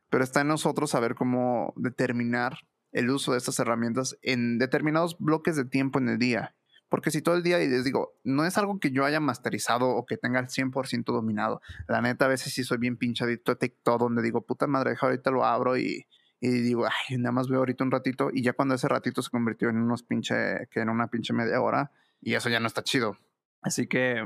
pero 0.09 0.23
está 0.23 0.41
en 0.41 0.47
nosotros 0.47 0.91
saber 0.91 1.15
cómo 1.15 1.73
determinar 1.75 2.57
el 2.93 3.09
uso 3.09 3.33
de 3.33 3.39
estas 3.39 3.59
herramientas 3.59 4.17
en 4.21 4.59
determinados 4.59 5.17
bloques 5.19 5.57
de 5.57 5.65
tiempo 5.65 5.99
en 5.99 6.07
el 6.07 6.19
día. 6.19 6.55
Porque 6.87 7.11
si 7.11 7.21
todo 7.21 7.35
el 7.35 7.43
día, 7.43 7.61
y 7.61 7.67
les 7.67 7.83
digo, 7.83 8.13
no 8.23 8.45
es 8.45 8.57
algo 8.57 8.79
que 8.79 8.91
yo 8.91 9.03
haya 9.03 9.19
masterizado 9.19 9.89
o 9.89 10.05
que 10.05 10.15
tenga 10.15 10.39
el 10.39 10.47
100% 10.47 11.03
dominado. 11.03 11.61
La 11.89 12.01
neta, 12.01 12.23
a 12.23 12.29
veces 12.29 12.53
sí 12.53 12.63
soy 12.63 12.77
bien 12.77 12.95
pinchadito 12.95 13.51
de 13.51 13.57
TikTok, 13.57 13.99
donde 13.99 14.21
digo, 14.21 14.45
puta 14.45 14.67
madre, 14.67 14.95
ahorita 15.01 15.31
lo 15.31 15.43
abro 15.43 15.77
y 15.77 16.07
y 16.39 16.49
digo, 16.49 16.85
ay, 16.85 17.17
nada 17.17 17.31
más 17.31 17.47
veo 17.47 17.59
ahorita 17.59 17.83
un 17.83 17.91
ratito. 17.91 18.29
Y 18.31 18.43
ya 18.43 18.53
cuando 18.53 18.75
ese 18.75 18.87
ratito 18.87 19.21
se 19.21 19.29
convirtió 19.29 19.69
en 19.69 19.77
unos 19.77 20.03
pinche, 20.03 20.67
que 20.71 20.81
en 20.81 20.89
una 20.89 21.07
pinche 21.07 21.33
media 21.33 21.61
hora. 21.61 21.91
Y 22.21 22.35
eso 22.35 22.49
ya 22.49 22.59
no 22.59 22.67
está 22.67 22.83
chido. 22.83 23.17
Así 23.61 23.87
que 23.87 24.23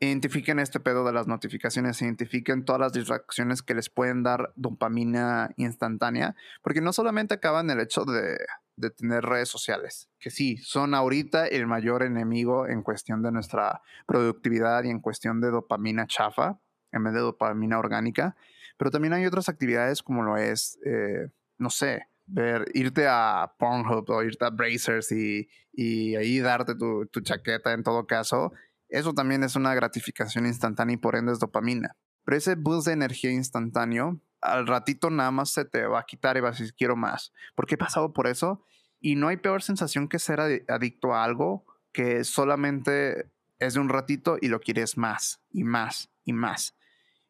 identifiquen 0.00 0.58
este 0.58 0.78
pedo 0.80 1.04
de 1.04 1.12
las 1.12 1.26
notificaciones, 1.26 2.00
identifiquen 2.02 2.64
todas 2.64 2.80
las 2.80 2.92
distracciones 2.92 3.62
que 3.62 3.74
les 3.74 3.90
pueden 3.90 4.22
dar 4.22 4.52
dopamina 4.54 5.50
instantánea, 5.56 6.36
porque 6.62 6.80
no 6.80 6.92
solamente 6.92 7.34
acaban 7.34 7.68
el 7.70 7.80
hecho 7.80 8.04
de, 8.04 8.38
de, 8.76 8.90
tener 8.90 9.24
redes 9.24 9.48
sociales, 9.48 10.08
que 10.20 10.30
sí, 10.30 10.58
son 10.58 10.94
ahorita 10.94 11.48
el 11.48 11.66
mayor 11.66 12.04
enemigo 12.04 12.68
en 12.68 12.82
cuestión 12.82 13.22
de 13.22 13.32
nuestra 13.32 13.82
productividad 14.06 14.84
y 14.84 14.90
en 14.90 15.00
cuestión 15.00 15.40
de 15.40 15.50
dopamina 15.50 16.06
chafa, 16.06 16.60
en 16.92 17.02
vez 17.02 17.14
de 17.14 17.20
dopamina 17.20 17.78
orgánica, 17.78 18.36
pero 18.76 18.92
también 18.92 19.12
hay 19.14 19.26
otras 19.26 19.48
actividades 19.48 20.02
como 20.04 20.22
lo 20.22 20.36
es 20.36 20.78
eh, 20.86 21.28
no 21.58 21.70
sé, 21.70 22.08
ver, 22.26 22.66
irte 22.74 23.06
a 23.08 23.54
Pornhub 23.58 24.08
o 24.10 24.22
irte 24.22 24.44
a 24.44 24.50
Brazers 24.50 25.12
y, 25.12 25.48
y 25.72 26.16
ahí 26.16 26.40
darte 26.40 26.74
tu, 26.74 27.06
chaqueta 27.22 27.72
en 27.72 27.82
todo 27.82 28.06
caso, 28.06 28.52
eso 28.88 29.12
también 29.12 29.42
es 29.44 29.56
una 29.56 29.74
gratificación 29.74 30.46
instantánea 30.46 30.94
y 30.94 30.98
por 30.98 31.16
ende 31.16 31.32
es 31.32 31.38
dopamina. 31.38 31.96
Pero 32.24 32.36
ese 32.36 32.54
boost 32.54 32.86
de 32.86 32.94
energía 32.94 33.30
instantáneo, 33.30 34.20
al 34.40 34.66
ratito 34.66 35.10
nada 35.10 35.30
más 35.30 35.50
se 35.50 35.64
te 35.64 35.86
va 35.86 36.00
a 36.00 36.06
quitar 36.06 36.36
y 36.36 36.40
vas 36.40 36.56
a 36.56 36.58
decir, 36.58 36.74
quiero 36.76 36.96
más. 36.96 37.32
Porque 37.54 37.74
he 37.74 37.78
pasado 37.78 38.12
por 38.12 38.26
eso 38.26 38.64
y 39.00 39.16
no 39.16 39.28
hay 39.28 39.36
peor 39.36 39.62
sensación 39.62 40.08
que 40.08 40.18
ser 40.18 40.40
adicto 40.68 41.14
a 41.14 41.24
algo 41.24 41.64
que 41.92 42.24
solamente 42.24 43.30
es 43.58 43.74
de 43.74 43.80
un 43.80 43.88
ratito 43.88 44.36
y 44.40 44.48
lo 44.48 44.60
quieres 44.60 44.96
más 44.96 45.40
y 45.50 45.64
más 45.64 46.10
y 46.24 46.32
más. 46.32 46.76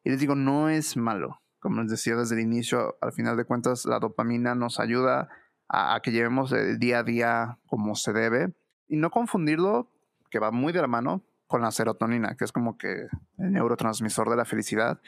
Y 0.03 0.09
les 0.09 0.19
digo, 0.19 0.35
no 0.35 0.69
es 0.69 0.97
malo. 0.97 1.41
Como 1.59 1.81
les 1.81 1.91
decía 1.91 2.15
desde 2.15 2.35
el 2.35 2.41
inicio, 2.41 2.97
al 3.01 3.11
final 3.11 3.37
de 3.37 3.45
cuentas, 3.45 3.85
la 3.85 3.99
dopamina 3.99 4.55
nos 4.55 4.79
ayuda 4.79 5.29
a, 5.67 5.99
que 6.01 6.11
llevemos 6.11 6.51
el 6.51 6.79
día 6.79 6.99
a 6.99 7.03
día 7.03 7.59
como 7.67 7.95
se 7.95 8.13
debe. 8.13 8.53
Y 8.87 8.97
no 8.97 9.11
confundirlo, 9.11 9.91
que 10.29 10.39
va 10.39 10.51
muy 10.51 10.73
de 10.73 10.81
la 10.81 10.87
mano, 10.87 11.23
con 11.47 11.61
la 11.61 11.71
serotonina, 11.71 12.35
que 12.35 12.45
es 12.45 12.51
como 12.51 12.77
que 12.77 13.07
el 13.37 13.51
neurotransmisor 13.51 14.29
de 14.29 14.35
la 14.35 14.45
felicidad. 14.45 15.01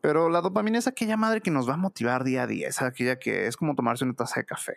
Pero 0.00 0.28
la 0.28 0.40
dopamina 0.40 0.78
es 0.78 0.86
aquella 0.86 1.16
madre 1.16 1.40
que 1.40 1.50
nos 1.50 1.68
va 1.68 1.74
a 1.74 1.78
motivar 1.78 2.22
día 2.22 2.42
a 2.42 2.46
día, 2.46 2.68
es 2.68 2.82
aquella 2.82 3.18
que 3.18 3.46
es 3.46 3.56
como 3.56 3.74
tomarse 3.74 4.04
una 4.04 4.14
taza 4.14 4.40
de 4.40 4.46
café. 4.46 4.74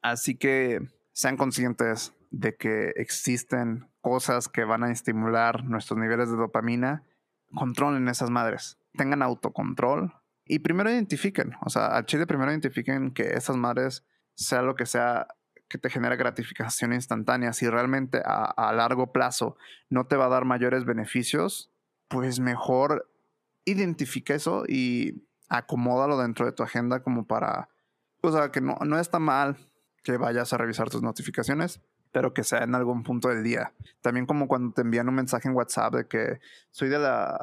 Así 0.00 0.34
que 0.34 0.80
sean 1.12 1.36
conscientes 1.36 2.14
de 2.30 2.56
que 2.56 2.92
existen 2.96 3.88
cosas 4.00 4.48
que 4.48 4.64
van 4.64 4.82
a 4.82 4.90
estimular 4.90 5.64
nuestros 5.64 5.98
niveles 5.98 6.30
de 6.30 6.36
dopamina. 6.36 7.04
Controlen 7.54 8.08
esas 8.08 8.30
madres, 8.30 8.78
tengan 8.96 9.22
autocontrol 9.22 10.14
y 10.52 10.58
primero 10.58 10.90
identifiquen, 10.90 11.54
o 11.62 11.70
sea, 11.70 11.86
al 11.86 12.04
chile 12.04 12.26
primero 12.26 12.50
identifiquen 12.50 13.12
que 13.12 13.22
esas 13.22 13.56
madres, 13.56 14.04
sea 14.34 14.60
lo 14.60 14.76
que 14.76 14.84
sea, 14.84 15.26
que 15.66 15.78
te 15.78 15.88
genera 15.88 16.14
gratificación 16.14 16.92
instantánea, 16.92 17.54
si 17.54 17.70
realmente 17.70 18.20
a, 18.22 18.70
largo 18.74 19.12
plazo 19.12 19.56
no 19.88 20.06
te 20.06 20.16
va 20.16 20.26
a 20.26 20.28
dar 20.28 20.44
mayores 20.44 20.84
beneficios, 20.84 21.72
pues 22.08 22.38
mejor 22.38 23.10
identifica 23.64 24.34
eso 24.34 24.64
y 24.68 25.26
acomódalo 25.48 26.18
dentro 26.18 26.44
de 26.44 26.52
tu 26.52 26.62
agenda 26.62 27.02
como 27.02 27.26
para, 27.26 27.70
o 28.20 28.30
sea, 28.30 28.50
que 28.50 28.60
no, 28.60 28.76
no 28.84 28.98
está 28.98 29.18
mal 29.18 29.56
que 30.04 30.18
vayas 30.18 30.52
a 30.52 30.58
revisar 30.58 30.90
tus 30.90 31.00
notificaciones, 31.00 31.80
pero 32.12 32.34
que 32.34 32.44
sea 32.44 32.62
en 32.62 32.74
algún 32.74 33.02
punto 33.02 33.28
del 33.28 33.42
día. 33.42 33.72
También 34.02 34.26
como 34.26 34.46
cuando 34.46 34.72
te 34.72 34.82
envían 34.82 35.08
un 35.08 35.14
mensaje 35.14 35.48
en 35.48 35.54
WhatsApp 35.54 35.94
de 35.94 36.06
que 36.06 36.40
soy 36.70 36.88
de 36.88 36.98
la... 36.98 37.40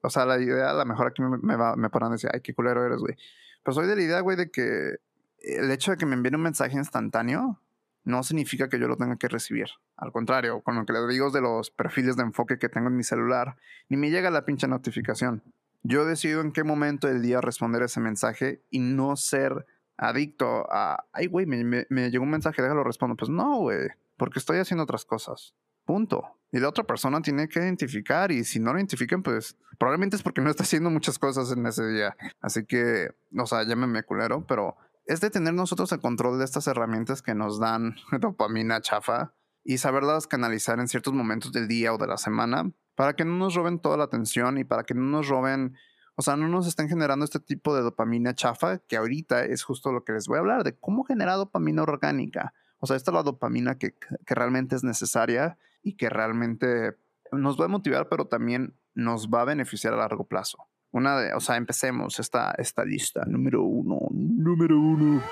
O 0.00 0.10
sea, 0.10 0.24
la 0.24 0.38
idea, 0.38 0.70
a 0.70 0.74
lo 0.74 0.86
mejor 0.86 1.08
aquí 1.08 1.22
me, 1.22 1.36
me, 1.38 1.56
va, 1.56 1.76
me 1.76 1.88
a 1.92 2.08
decir, 2.10 2.30
ay, 2.32 2.40
qué 2.40 2.54
culero 2.54 2.84
eres, 2.84 2.98
güey. 2.98 3.16
Pero 3.62 3.74
soy 3.74 3.88
de 3.88 3.96
la 3.96 4.02
idea, 4.02 4.20
güey, 4.20 4.36
de 4.36 4.50
que 4.50 4.96
el 5.40 5.70
hecho 5.70 5.90
de 5.90 5.96
que 5.96 6.06
me 6.06 6.14
envíen 6.14 6.36
un 6.36 6.42
mensaje 6.42 6.76
instantáneo 6.76 7.60
no 8.04 8.22
significa 8.22 8.68
que 8.68 8.78
yo 8.78 8.86
lo 8.86 8.96
tenga 8.96 9.16
que 9.16 9.26
recibir. 9.26 9.66
Al 9.96 10.12
contrario, 10.12 10.60
con 10.60 10.76
lo 10.76 10.86
que 10.86 10.92
les 10.92 11.08
digo 11.08 11.30
de 11.30 11.40
los 11.40 11.70
perfiles 11.70 12.16
de 12.16 12.22
enfoque 12.22 12.58
que 12.58 12.68
tengo 12.68 12.86
en 12.86 12.96
mi 12.96 13.02
celular, 13.02 13.56
ni 13.88 13.96
me 13.96 14.10
llega 14.10 14.30
la 14.30 14.44
pinche 14.44 14.68
notificación. 14.68 15.42
Yo 15.82 16.04
decido 16.04 16.40
en 16.40 16.52
qué 16.52 16.62
momento 16.62 17.08
del 17.08 17.22
día 17.22 17.40
responder 17.40 17.82
ese 17.82 18.00
mensaje 18.00 18.62
y 18.70 18.78
no 18.78 19.16
ser 19.16 19.66
adicto 19.96 20.66
a, 20.70 21.06
ay, 21.12 21.26
güey, 21.26 21.46
me, 21.46 21.86
llegó 22.10 22.24
un 22.24 22.30
mensaje, 22.30 22.62
déjalo 22.62 22.84
respondo. 22.84 23.16
Pues 23.16 23.30
no, 23.30 23.58
güey, 23.58 23.88
porque 24.16 24.38
estoy 24.38 24.58
haciendo 24.58 24.84
otras 24.84 25.04
cosas. 25.04 25.54
Punto. 25.84 26.24
Y 26.52 26.58
la 26.58 26.68
otra 26.68 26.84
persona 26.84 27.20
tiene 27.22 27.48
que 27.48 27.60
identificar 27.60 28.32
y 28.32 28.44
si 28.44 28.58
no 28.58 28.72
lo 28.72 28.78
identifican, 28.78 29.22
pues 29.22 29.56
probablemente 29.78 30.16
es 30.16 30.22
porque 30.22 30.40
no 30.40 30.50
está 30.50 30.64
haciendo 30.64 30.90
muchas 30.90 31.18
cosas 31.18 31.52
en 31.52 31.66
ese 31.66 31.86
día. 31.86 32.16
Así 32.40 32.64
que, 32.64 33.10
o 33.36 33.46
sea, 33.46 33.62
llámeme 33.64 34.02
culero, 34.02 34.44
pero 34.46 34.76
es 35.06 35.20
de 35.20 35.30
tener 35.30 35.54
nosotros 35.54 35.90
el 35.92 36.00
control 36.00 36.38
de 36.38 36.44
estas 36.44 36.66
herramientas 36.66 37.22
que 37.22 37.34
nos 37.34 37.60
dan 37.60 37.96
dopamina 38.20 38.80
chafa 38.80 39.34
y 39.64 39.78
saberlas 39.78 40.26
canalizar 40.26 40.78
en 40.78 40.88
ciertos 40.88 41.12
momentos 41.12 41.52
del 41.52 41.68
día 41.68 41.92
o 41.92 41.98
de 41.98 42.06
la 42.06 42.16
semana 42.16 42.70
para 42.94 43.14
que 43.14 43.24
no 43.24 43.36
nos 43.36 43.54
roben 43.54 43.78
toda 43.78 43.96
la 43.96 44.04
atención 44.04 44.58
y 44.58 44.64
para 44.64 44.84
que 44.84 44.94
no 44.94 45.02
nos 45.02 45.28
roben 45.28 45.76
o 46.16 46.22
sea, 46.22 46.34
no 46.36 46.48
nos 46.48 46.66
estén 46.66 46.88
generando 46.88 47.26
este 47.26 47.40
tipo 47.40 47.76
de 47.76 47.82
dopamina 47.82 48.34
chafa, 48.34 48.78
que 48.78 48.96
ahorita 48.96 49.44
es 49.44 49.62
justo 49.62 49.92
lo 49.92 50.02
que 50.02 50.12
les 50.12 50.26
voy 50.26 50.38
a 50.38 50.40
hablar, 50.40 50.64
de 50.64 50.74
cómo 50.74 51.04
generar 51.04 51.36
dopamina 51.36 51.82
orgánica. 51.82 52.54
O 52.78 52.86
sea, 52.86 52.96
esta 52.96 53.10
es 53.10 53.14
la 53.14 53.22
dopamina 53.22 53.78
que, 53.78 53.94
realmente 54.26 54.76
es 54.76 54.82
necesaria 54.82 55.58
y 55.82 55.96
que 55.96 56.08
realmente 56.08 56.96
nos 57.32 57.60
va 57.60 57.66
a 57.66 57.68
motivar, 57.68 58.08
pero 58.08 58.26
también 58.26 58.74
nos 58.94 59.28
va 59.28 59.42
a 59.42 59.44
beneficiar 59.44 59.92
a 59.92 59.98
largo 59.98 60.24
plazo. 60.24 60.58
Una 60.90 61.20
de, 61.20 61.34
o 61.34 61.40
sea, 61.40 61.56
empecemos 61.56 62.18
esta, 62.18 62.54
esta 62.56 62.84
lista. 62.86 63.24
Número 63.26 63.62
uno, 63.62 64.08
número 64.10 64.80
uno. 64.80 65.22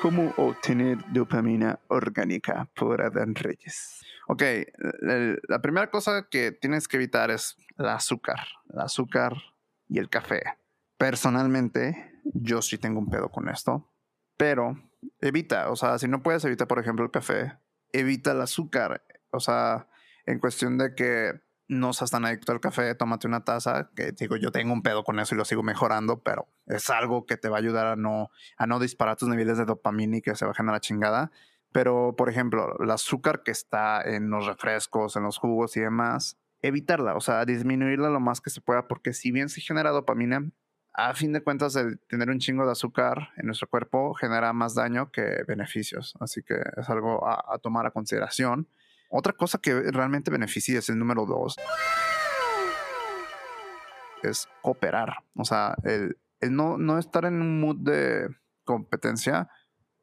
¿Cómo 0.00 0.32
obtener 0.36 0.98
dopamina 1.12 1.80
orgánica 1.88 2.68
por 2.76 3.02
Adán 3.02 3.34
Reyes? 3.34 4.00
Ok, 4.28 4.42
la 5.48 5.60
primera 5.60 5.90
cosa 5.90 6.28
que 6.30 6.52
tienes 6.52 6.86
que 6.86 6.98
evitar 6.98 7.32
es 7.32 7.56
el 7.76 7.88
azúcar, 7.88 8.38
el 8.72 8.80
azúcar 8.80 9.34
y 9.88 9.98
el 9.98 10.08
café. 10.08 10.42
Personalmente, 10.96 12.12
yo 12.32 12.62
sí 12.62 12.78
tengo 12.78 13.00
un 13.00 13.10
pedo 13.10 13.28
con 13.28 13.48
esto, 13.48 13.92
pero 14.36 14.80
evita, 15.20 15.68
o 15.70 15.74
sea, 15.74 15.98
si 15.98 16.06
no 16.06 16.22
puedes 16.22 16.44
evitar, 16.44 16.68
por 16.68 16.78
ejemplo, 16.78 17.04
el 17.04 17.10
café, 17.10 17.58
evita 17.92 18.30
el 18.32 18.40
azúcar. 18.40 19.02
O 19.30 19.40
sea, 19.40 19.88
en 20.26 20.38
cuestión 20.38 20.78
de 20.78 20.94
que 20.94 21.40
no 21.68 21.92
seas 21.92 22.10
tan 22.10 22.24
adicto 22.24 22.52
al 22.52 22.60
café, 22.60 22.94
tómate 22.94 23.26
una 23.26 23.44
taza, 23.44 23.90
que 23.94 24.12
digo, 24.12 24.36
yo 24.36 24.50
tengo 24.50 24.72
un 24.72 24.82
pedo 24.82 25.04
con 25.04 25.20
eso 25.20 25.34
y 25.34 25.38
lo 25.38 25.44
sigo 25.44 25.62
mejorando, 25.62 26.22
pero 26.22 26.48
es 26.66 26.90
algo 26.90 27.26
que 27.26 27.36
te 27.36 27.48
va 27.48 27.56
a 27.56 27.60
ayudar 27.60 27.86
a 27.86 27.96
no, 27.96 28.30
a 28.56 28.66
no 28.66 28.78
disparar 28.80 29.16
tus 29.16 29.28
niveles 29.28 29.58
de 29.58 29.66
dopamina 29.66 30.16
y 30.16 30.22
que 30.22 30.34
se 30.34 30.46
bajen 30.46 30.68
a 30.68 30.72
la 30.72 30.80
chingada. 30.80 31.30
Pero, 31.70 32.14
por 32.16 32.30
ejemplo, 32.30 32.76
el 32.80 32.90
azúcar 32.90 33.42
que 33.42 33.50
está 33.50 34.00
en 34.02 34.30
los 34.30 34.46
refrescos, 34.46 35.16
en 35.16 35.24
los 35.24 35.36
jugos 35.38 35.76
y 35.76 35.80
demás, 35.80 36.38
evitarla, 36.62 37.14
o 37.14 37.20
sea, 37.20 37.44
disminuirla 37.44 38.08
lo 38.08 38.20
más 38.20 38.40
que 38.40 38.50
se 38.50 38.62
pueda, 38.62 38.88
porque 38.88 39.12
si 39.12 39.30
bien 39.30 39.50
se 39.50 39.60
genera 39.60 39.90
dopamina, 39.90 40.50
a 41.00 41.14
fin 41.14 41.32
de 41.32 41.42
cuentas, 41.42 41.76
el 41.76 42.00
tener 42.08 42.28
un 42.28 42.40
chingo 42.40 42.66
de 42.66 42.72
azúcar 42.72 43.28
en 43.36 43.46
nuestro 43.46 43.68
cuerpo 43.68 44.14
genera 44.14 44.52
más 44.52 44.74
daño 44.74 45.12
que 45.12 45.44
beneficios. 45.46 46.16
Así 46.18 46.42
que 46.42 46.56
es 46.76 46.90
algo 46.90 47.24
a, 47.24 47.56
tomar 47.58 47.86
a 47.86 47.92
consideración. 47.92 48.66
Otra 49.08 49.32
cosa 49.32 49.58
que 49.58 49.74
realmente 49.90 50.30
beneficia 50.30 50.78
es 50.78 50.88
el 50.88 50.98
número 50.98 51.24
dos. 51.26 51.56
Es 54.22 54.48
cooperar. 54.62 55.24
O 55.34 55.44
sea, 55.44 55.74
el, 55.84 56.18
el 56.40 56.54
no, 56.54 56.78
no 56.78 56.98
estar 56.98 57.24
en 57.24 57.40
un 57.40 57.60
mood 57.60 57.76
de 57.76 58.28
competencia, 58.64 59.48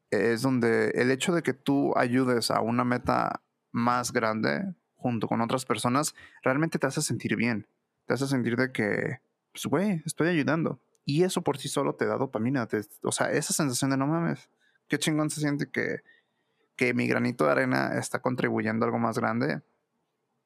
es 0.09 0.41
donde 0.41 0.89
el 0.95 1.11
hecho 1.11 1.33
de 1.33 1.43
que 1.43 1.53
tú 1.53 1.93
ayudes 1.97 2.51
a 2.51 2.61
una 2.61 2.83
meta 2.83 3.41
más 3.71 4.11
grande 4.11 4.73
junto 4.95 5.27
con 5.27 5.41
otras 5.41 5.65
personas 5.65 6.15
realmente 6.43 6.79
te 6.79 6.87
hace 6.87 7.01
sentir 7.01 7.35
bien. 7.35 7.67
Te 8.05 8.13
hace 8.13 8.27
sentir 8.27 8.55
de 8.55 8.71
que, 8.71 9.19
pues, 9.51 9.65
güey, 9.65 10.01
estoy 10.05 10.29
ayudando. 10.29 10.79
Y 11.05 11.23
eso 11.23 11.43
por 11.43 11.57
sí 11.57 11.67
solo 11.67 11.95
te 11.95 12.05
da 12.05 12.17
dopamina. 12.17 12.67
o 13.03 13.11
sea, 13.11 13.31
esa 13.31 13.53
sensación 13.53 13.91
de 13.91 13.97
no 13.97 14.07
mames, 14.07 14.49
qué 14.87 14.97
chingón 14.97 15.29
se 15.29 15.41
siente 15.41 15.69
que, 15.69 16.01
que 16.75 16.93
mi 16.93 17.07
granito 17.07 17.45
de 17.45 17.51
arena 17.51 17.97
está 17.97 18.19
contribuyendo 18.21 18.85
a 18.85 18.87
algo 18.87 18.99
más 18.99 19.17
grande. 19.17 19.61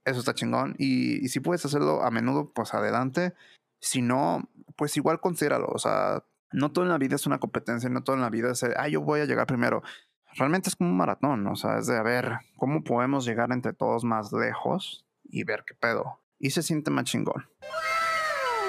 Eso 0.06 0.20
está 0.20 0.34
chingón. 0.34 0.76
Y, 0.78 1.28
si 1.30 1.40
puedes 1.40 1.66
hacerlo 1.66 2.04
a 2.04 2.12
menudo, 2.12 2.52
pues 2.54 2.74
adelante. 2.74 3.34
Si 3.80 4.02
no, 4.02 4.50
pues 4.76 4.96
igual 4.98 5.20
considéralo. 5.20 5.68
O 5.68 5.80
sea, 5.80 6.24
no 6.52 6.72
todo 6.72 6.86
en 6.86 6.90
la 6.90 6.98
vida 6.98 7.16
es 7.16 7.26
una 7.26 7.40
competencia, 7.40 7.90
no 7.90 8.04
todo 8.04 8.16
en 8.16 8.22
la 8.22 8.30
vida 8.30 8.52
es, 8.52 8.64
ah, 8.64 8.88
yo 8.88 9.02
voy 9.02 9.22
a 9.22 9.26
llegar 9.26 9.48
primero. 9.48 9.84
Realmente 10.36 10.70
es 10.70 10.76
como 10.76 10.92
un 10.92 10.98
maratón, 10.98 11.46
o 11.48 11.56
sea, 11.56 11.80
es 11.80 11.88
de 11.88 11.98
a 11.98 12.04
ver 12.04 12.40
cómo 12.56 12.84
podemos 12.84 13.26
llegar 13.26 13.52
entre 13.52 13.74
todos 13.74 14.04
más 14.04 14.32
lejos 14.32 15.06
y 15.24 15.44
ver 15.44 15.64
qué 15.66 15.74
pedo. 15.74 16.22
Y 16.38 16.52
se 16.52 16.62
siente 16.62 16.92
más 16.92 17.06
chingón. 17.06 17.50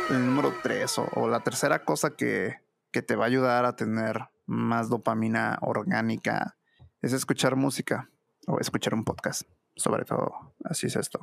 El 0.09 0.26
número 0.26 0.52
tres 0.62 0.99
o, 0.99 1.29
la 1.29 1.40
tercera 1.40 1.85
cosa 1.85 2.17
que, 2.17 2.57
que 2.90 3.02
te 3.02 3.14
va 3.14 3.25
a 3.25 3.29
ayudar 3.29 3.64
a 3.64 3.76
tener 3.76 4.29
más 4.47 4.88
dopamina 4.88 5.59
orgánica 5.61 6.57
es 7.02 7.12
escuchar 7.12 7.57
música 7.57 8.11
o 8.47 8.59
escuchar 8.59 8.95
un 8.95 9.04
podcast. 9.04 9.42
Sobre 9.76 10.04
todo, 10.04 10.54
así 10.64 10.87
es 10.87 10.97
esto. 10.97 11.21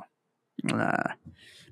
Ah, 0.72 1.16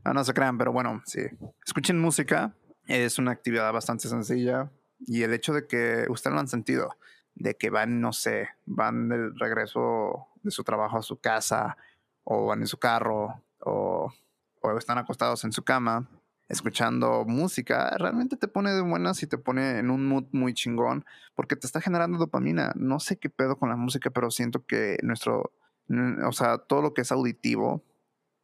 no, 0.04 0.12
no 0.14 0.24
se 0.24 0.34
crean, 0.34 0.58
pero 0.58 0.72
bueno, 0.72 1.02
sí. 1.06 1.22
Escuchen 1.66 1.98
música, 1.98 2.54
es 2.86 3.18
una 3.18 3.32
actividad 3.32 3.72
bastante 3.72 4.08
sencilla 4.08 4.70
y 5.00 5.22
el 5.22 5.32
hecho 5.32 5.52
de 5.52 5.66
que 5.66 6.06
ustedes 6.08 6.34
lo 6.34 6.40
han 6.40 6.48
sentido, 6.48 6.96
de 7.34 7.56
que 7.56 7.70
van, 7.70 8.00
no 8.00 8.12
sé, 8.12 8.48
van 8.64 9.08
del 9.08 9.38
regreso 9.38 10.28
de 10.42 10.50
su 10.50 10.62
trabajo 10.62 10.98
a 10.98 11.02
su 11.02 11.18
casa 11.18 11.76
o 12.24 12.46
van 12.46 12.60
en 12.60 12.66
su 12.66 12.78
carro 12.78 13.42
o, 13.60 14.12
o 14.60 14.78
están 14.78 14.98
acostados 14.98 15.44
en 15.44 15.52
su 15.52 15.64
cama 15.64 16.08
escuchando 16.48 17.24
música, 17.26 17.90
realmente 17.98 18.36
te 18.36 18.48
pone 18.48 18.72
de 18.72 18.80
buenas 18.80 19.22
y 19.22 19.26
te 19.26 19.38
pone 19.38 19.78
en 19.78 19.90
un 19.90 20.06
mood 20.06 20.26
muy 20.32 20.54
chingón 20.54 21.04
porque 21.34 21.56
te 21.56 21.66
está 21.66 21.80
generando 21.80 22.18
dopamina. 22.18 22.72
No 22.76 23.00
sé 23.00 23.18
qué 23.18 23.30
pedo 23.30 23.56
con 23.58 23.68
la 23.68 23.76
música, 23.76 24.10
pero 24.10 24.30
siento 24.30 24.64
que 24.64 24.98
nuestro, 25.02 25.52
o 26.24 26.32
sea, 26.32 26.58
todo 26.58 26.82
lo 26.82 26.94
que 26.94 27.02
es 27.02 27.12
auditivo 27.12 27.84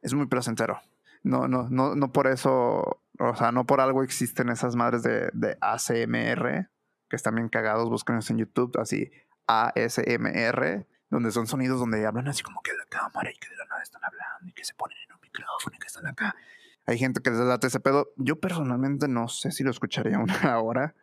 es 0.01 0.13
muy 0.13 0.27
placentero 0.27 0.79
no, 1.23 1.47
no, 1.47 1.69
no, 1.69 1.95
no 1.95 2.11
por 2.11 2.27
eso, 2.27 3.01
o 3.19 3.35
sea, 3.35 3.51
no 3.51 3.65
por 3.65 3.81
algo 3.81 4.03
existen 4.03 4.49
esas 4.49 4.75
madres 4.75 5.03
de, 5.03 5.29
de 5.33 5.57
ACMR, 5.61 6.69
que 7.09 7.15
están 7.15 7.35
bien 7.35 7.49
cagados, 7.49 7.89
búsquenlos 7.89 8.29
en 8.29 8.37
YouTube, 8.37 8.77
así 8.79 9.09
ASMR, 9.47 10.85
donde 11.09 11.31
son 11.31 11.47
sonidos 11.47 11.79
donde 11.79 12.05
hablan 12.05 12.27
así 12.27 12.43
como 12.43 12.61
que 12.61 12.73
la 12.73 12.85
cámara 12.85 13.31
y 13.31 13.37
que 13.37 13.49
de 13.49 13.55
la 13.55 13.65
nada 13.65 13.81
están 13.81 14.03
hablando 14.03 14.49
y 14.49 14.53
que 14.53 14.65
se 14.65 14.73
ponen 14.73 14.97
en 15.07 15.13
un 15.13 15.21
micrófono 15.21 15.75
y 15.75 15.79
que 15.79 15.87
están 15.87 16.07
acá. 16.07 16.35
Hay 16.85 16.97
gente 16.97 17.21
que 17.21 17.29
les 17.29 17.39
da 17.39 17.59
ese 17.61 17.79
pedo. 17.79 18.09
Yo 18.17 18.39
personalmente 18.39 19.07
no 19.07 19.27
sé 19.27 19.51
si 19.51 19.63
lo 19.63 19.71
escucharía 19.71 20.19
una 20.19 20.59
hora, 20.59 20.95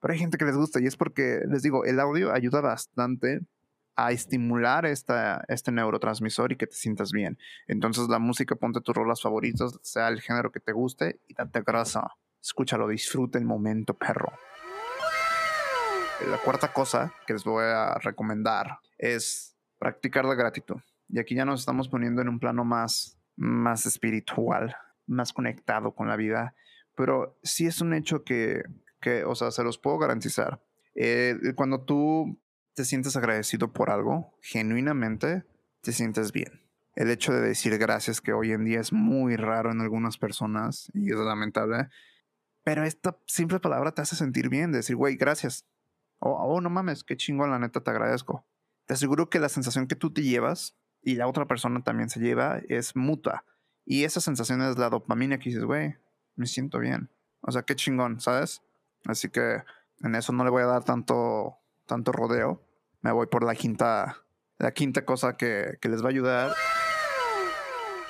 pero 0.00 0.12
hay 0.12 0.18
gente 0.18 0.38
que 0.38 0.44
les 0.44 0.56
gusta 0.56 0.80
y 0.80 0.86
es 0.86 0.96
porque, 0.96 1.40
les 1.48 1.62
digo, 1.62 1.84
el 1.84 2.00
audio 2.00 2.32
ayuda 2.32 2.60
bastante 2.60 3.40
a 3.96 4.12
estimular 4.12 4.86
esta, 4.86 5.44
este 5.48 5.72
neurotransmisor 5.72 6.52
y 6.52 6.56
que 6.56 6.68
te 6.68 6.76
sientas 6.76 7.10
bien. 7.10 7.36
Entonces 7.66 8.08
la 8.08 8.20
música, 8.20 8.54
ponte 8.54 8.80
tus 8.80 8.94
rolas 8.94 9.20
favoritas, 9.20 9.76
sea 9.82 10.08
el 10.08 10.20
género 10.20 10.52
que 10.52 10.60
te 10.60 10.72
guste 10.72 11.20
y 11.26 11.34
date 11.34 11.62
grasa. 11.62 12.12
Escúchalo, 12.40 12.86
disfruta 12.86 13.38
el 13.38 13.44
momento, 13.44 13.94
perro. 13.94 14.32
La 16.30 16.38
cuarta 16.38 16.72
cosa 16.72 17.12
que 17.26 17.32
les 17.32 17.42
voy 17.42 17.64
a 17.64 17.94
recomendar 17.94 18.78
es 18.98 19.56
practicar 19.78 20.24
la 20.24 20.34
gratitud. 20.34 20.76
Y 21.08 21.18
aquí 21.18 21.34
ya 21.34 21.44
nos 21.44 21.60
estamos 21.60 21.88
poniendo 21.88 22.22
en 22.22 22.28
un 22.28 22.38
plano 22.38 22.64
más, 22.64 23.18
más 23.36 23.86
espiritual, 23.86 24.76
más 25.08 25.32
conectado 25.32 25.94
con 25.94 26.08
la 26.08 26.16
vida. 26.16 26.54
Pero 26.94 27.38
sí 27.42 27.66
es 27.66 27.80
un 27.80 27.94
hecho 27.94 28.24
que, 28.24 28.62
que 29.00 29.24
o 29.24 29.34
sea, 29.34 29.50
se 29.50 29.64
los 29.64 29.78
puedo 29.78 29.98
garantizar. 29.98 30.62
Eh, 30.94 31.36
cuando 31.54 31.84
tú 31.84 32.40
te 32.74 32.84
sientes 32.84 33.16
agradecido 33.16 33.72
por 33.72 33.90
algo, 33.90 34.36
genuinamente 34.40 35.44
te 35.80 35.92
sientes 35.92 36.32
bien. 36.32 36.62
El 36.94 37.10
hecho 37.10 37.32
de 37.32 37.40
decir 37.40 37.78
gracias, 37.78 38.20
que 38.20 38.32
hoy 38.32 38.52
en 38.52 38.64
día 38.64 38.80
es 38.80 38.92
muy 38.92 39.36
raro 39.36 39.70
en 39.70 39.80
algunas 39.80 40.18
personas 40.18 40.90
y 40.94 41.12
es 41.12 41.16
lamentable, 41.16 41.88
pero 42.64 42.84
esta 42.84 43.16
simple 43.26 43.60
palabra 43.60 43.92
te 43.92 44.02
hace 44.02 44.16
sentir 44.16 44.48
bien, 44.48 44.72
decir, 44.72 44.96
güey, 44.96 45.16
gracias. 45.16 45.64
Oh, 46.18 46.32
oh, 46.32 46.60
no 46.60 46.68
mames, 46.70 47.04
qué 47.04 47.16
chingón, 47.16 47.50
la 47.50 47.58
neta 47.58 47.82
te 47.82 47.90
agradezco. 47.90 48.46
Te 48.86 48.94
aseguro 48.94 49.30
que 49.30 49.38
la 49.38 49.48
sensación 49.48 49.86
que 49.86 49.96
tú 49.96 50.12
te 50.12 50.22
llevas 50.22 50.76
y 51.00 51.14
la 51.14 51.28
otra 51.28 51.46
persona 51.46 51.82
también 51.82 52.10
se 52.10 52.20
lleva 52.20 52.60
es 52.68 52.96
mutua. 52.96 53.44
Y 53.90 54.04
esa 54.04 54.20
sensación 54.20 54.60
es 54.60 54.76
la 54.76 54.90
dopamina 54.90 55.38
que 55.38 55.48
dices, 55.48 55.64
güey, 55.64 55.96
me 56.36 56.44
siento 56.44 56.78
bien. 56.78 57.08
O 57.40 57.50
sea, 57.50 57.62
qué 57.62 57.74
chingón, 57.74 58.20
¿sabes? 58.20 58.60
Así 59.06 59.30
que 59.30 59.62
en 60.02 60.14
eso 60.14 60.34
no 60.34 60.44
le 60.44 60.50
voy 60.50 60.62
a 60.62 60.66
dar 60.66 60.84
tanto, 60.84 61.56
tanto 61.86 62.12
rodeo 62.12 62.62
me 63.00 63.12
voy 63.12 63.28
por 63.28 63.44
la 63.44 63.54
quinta, 63.54 64.24
la 64.58 64.72
quinta 64.72 65.06
cosa 65.06 65.38
que, 65.38 65.78
que 65.80 65.88
les 65.88 66.02
va 66.02 66.08
a 66.08 66.10
ayudar. 66.10 66.52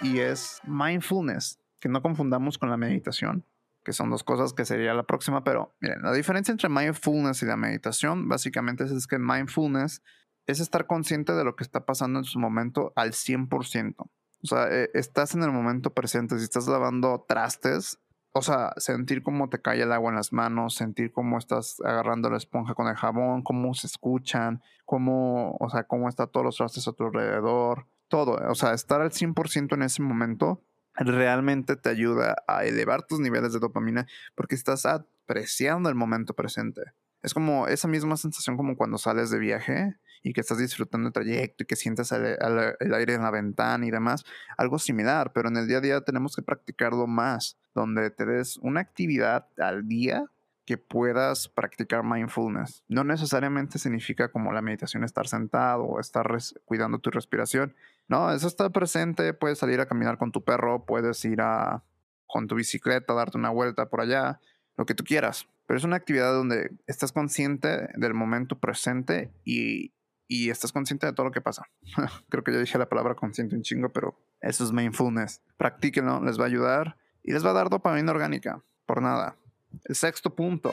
Y 0.02 0.18
es 0.18 0.60
mindfulness, 0.64 1.60
que 1.78 1.88
no 1.88 2.02
confundamos 2.02 2.58
con 2.58 2.70
la 2.70 2.76
meditación, 2.76 3.44
que 3.84 3.92
son 3.92 4.10
dos 4.10 4.24
cosas 4.24 4.54
que 4.54 4.64
sería 4.64 4.94
la 4.94 5.04
próxima, 5.04 5.44
pero 5.44 5.76
miren, 5.80 6.02
la 6.02 6.12
diferencia 6.12 6.50
entre 6.50 6.68
mindfulness 6.68 7.42
y 7.42 7.46
la 7.46 7.56
meditación 7.56 8.28
básicamente 8.28 8.82
es, 8.82 9.06
que 9.06 9.20
mindfulness 9.20 10.02
es 10.46 10.58
estar 10.58 10.88
consciente 10.88 11.34
de 11.34 11.44
lo 11.44 11.54
que 11.54 11.62
está 11.62 11.86
pasando 11.86 12.18
en 12.18 12.24
su 12.24 12.40
momento 12.40 12.92
al 12.96 13.12
100%. 13.12 14.10
O 14.42 14.46
sea, 14.46 14.68
eh, 14.70 14.90
estás 14.94 15.34
en 15.34 15.42
el 15.42 15.50
momento 15.50 15.92
presente. 15.94 16.38
Si 16.38 16.44
estás 16.44 16.68
lavando 16.68 17.24
trastes, 17.26 17.98
o 18.32 18.42
sea, 18.42 18.72
sentir 18.76 19.22
cómo 19.22 19.48
te 19.48 19.60
cae 19.60 19.82
el 19.82 19.92
agua 19.92 20.10
en 20.10 20.16
las 20.16 20.32
manos, 20.32 20.74
sentir 20.74 21.12
cómo 21.12 21.38
estás 21.38 21.80
agarrando 21.84 22.30
la 22.30 22.36
esponja 22.36 22.74
con 22.74 22.86
el 22.86 22.94
jabón, 22.94 23.42
cómo 23.42 23.74
se 23.74 23.86
escuchan, 23.86 24.62
cómo, 24.84 25.56
o 25.58 25.70
sea, 25.70 25.84
cómo 25.84 26.08
está 26.08 26.26
todos 26.26 26.44
los 26.44 26.56
trastes 26.56 26.86
a 26.86 26.92
tu 26.92 27.04
alrededor, 27.04 27.86
todo, 28.08 28.38
o 28.50 28.54
sea, 28.54 28.74
estar 28.74 29.00
al 29.00 29.10
100% 29.10 29.74
en 29.74 29.82
ese 29.82 30.02
momento 30.02 30.62
realmente 30.94 31.76
te 31.76 31.88
ayuda 31.90 32.36
a 32.46 32.64
elevar 32.64 33.02
tus 33.02 33.20
niveles 33.20 33.52
de 33.52 33.60
dopamina 33.60 34.06
porque 34.34 34.54
estás 34.54 34.86
apreciando 34.86 35.88
el 35.88 35.94
momento 35.94 36.34
presente. 36.34 36.82
Es 37.22 37.34
como 37.34 37.66
esa 37.66 37.88
misma 37.88 38.16
sensación 38.16 38.56
como 38.56 38.76
cuando 38.76 38.98
sales 38.98 39.30
de 39.30 39.38
viaje 39.38 39.96
y 40.22 40.32
que 40.32 40.40
estás 40.40 40.58
disfrutando 40.58 41.08
el 41.08 41.12
trayecto 41.12 41.62
y 41.62 41.66
que 41.66 41.76
sientes 41.76 42.12
el, 42.12 42.24
el, 42.80 42.94
aire 42.94 43.14
en 43.14 43.22
la 43.22 43.30
ventana 43.30 43.86
y 43.86 43.90
demás. 43.90 44.24
Algo 44.56 44.78
similar, 44.78 45.32
pero 45.32 45.48
en 45.48 45.56
el 45.56 45.68
día 45.68 45.78
a 45.78 45.80
día 45.80 46.00
tenemos 46.00 46.36
que 46.36 46.42
practicarlo 46.42 47.06
más, 47.06 47.58
donde 47.74 48.10
te 48.10 48.26
des 48.26 48.56
una 48.58 48.80
actividad 48.80 49.46
al 49.58 49.86
día 49.86 50.24
que 50.68 50.76
puedas 50.76 51.48
practicar 51.48 52.04
mindfulness. 52.04 52.84
No 52.88 53.02
necesariamente 53.02 53.78
significa 53.78 54.30
como 54.30 54.52
la 54.52 54.60
meditación 54.60 55.02
estar 55.02 55.26
sentado 55.26 55.84
o 55.84 55.98
estar 55.98 56.26
cuidando 56.66 56.98
tu 56.98 57.10
respiración. 57.10 57.74
No, 58.06 58.30
eso 58.30 58.46
está 58.46 58.68
presente. 58.68 59.32
Puedes 59.32 59.58
salir 59.58 59.80
a 59.80 59.86
caminar 59.86 60.18
con 60.18 60.30
tu 60.30 60.44
perro, 60.44 60.84
puedes 60.84 61.24
ir 61.24 61.40
a 61.40 61.82
con 62.26 62.48
tu 62.48 62.54
bicicleta, 62.54 63.14
darte 63.14 63.38
una 63.38 63.48
vuelta 63.48 63.88
por 63.88 64.02
allá, 64.02 64.40
lo 64.76 64.84
que 64.84 64.94
tú 64.94 65.04
quieras. 65.04 65.48
Pero 65.64 65.78
es 65.78 65.84
una 65.84 65.96
actividad 65.96 66.34
donde 66.34 66.70
estás 66.86 67.12
consciente 67.12 67.88
del 67.94 68.12
momento 68.12 68.58
presente 68.58 69.30
y, 69.44 69.92
y 70.28 70.50
estás 70.50 70.72
consciente 70.72 71.06
de 71.06 71.14
todo 71.14 71.26
lo 71.26 71.32
que 71.32 71.40
pasa. 71.40 71.68
Creo 72.28 72.44
que 72.44 72.52
ya 72.52 72.58
dije 72.58 72.78
la 72.78 72.88
palabra 72.88 73.14
consciente 73.14 73.56
un 73.56 73.62
chingo, 73.62 73.88
pero 73.88 74.16
eso 74.40 74.62
es 74.62 74.72
mindfulness. 74.72 75.42
Practíquenlo, 75.56 76.22
les 76.22 76.38
va 76.38 76.44
a 76.44 76.48
ayudar 76.48 76.98
y 77.24 77.32
les 77.32 77.44
va 77.44 77.50
a 77.50 77.54
dar 77.54 77.70
dopamina 77.70 78.12
orgánica, 78.12 78.62
por 78.86 79.02
nada. 79.02 79.36
El 79.84 79.96
sexto 79.96 80.34
punto, 80.34 80.72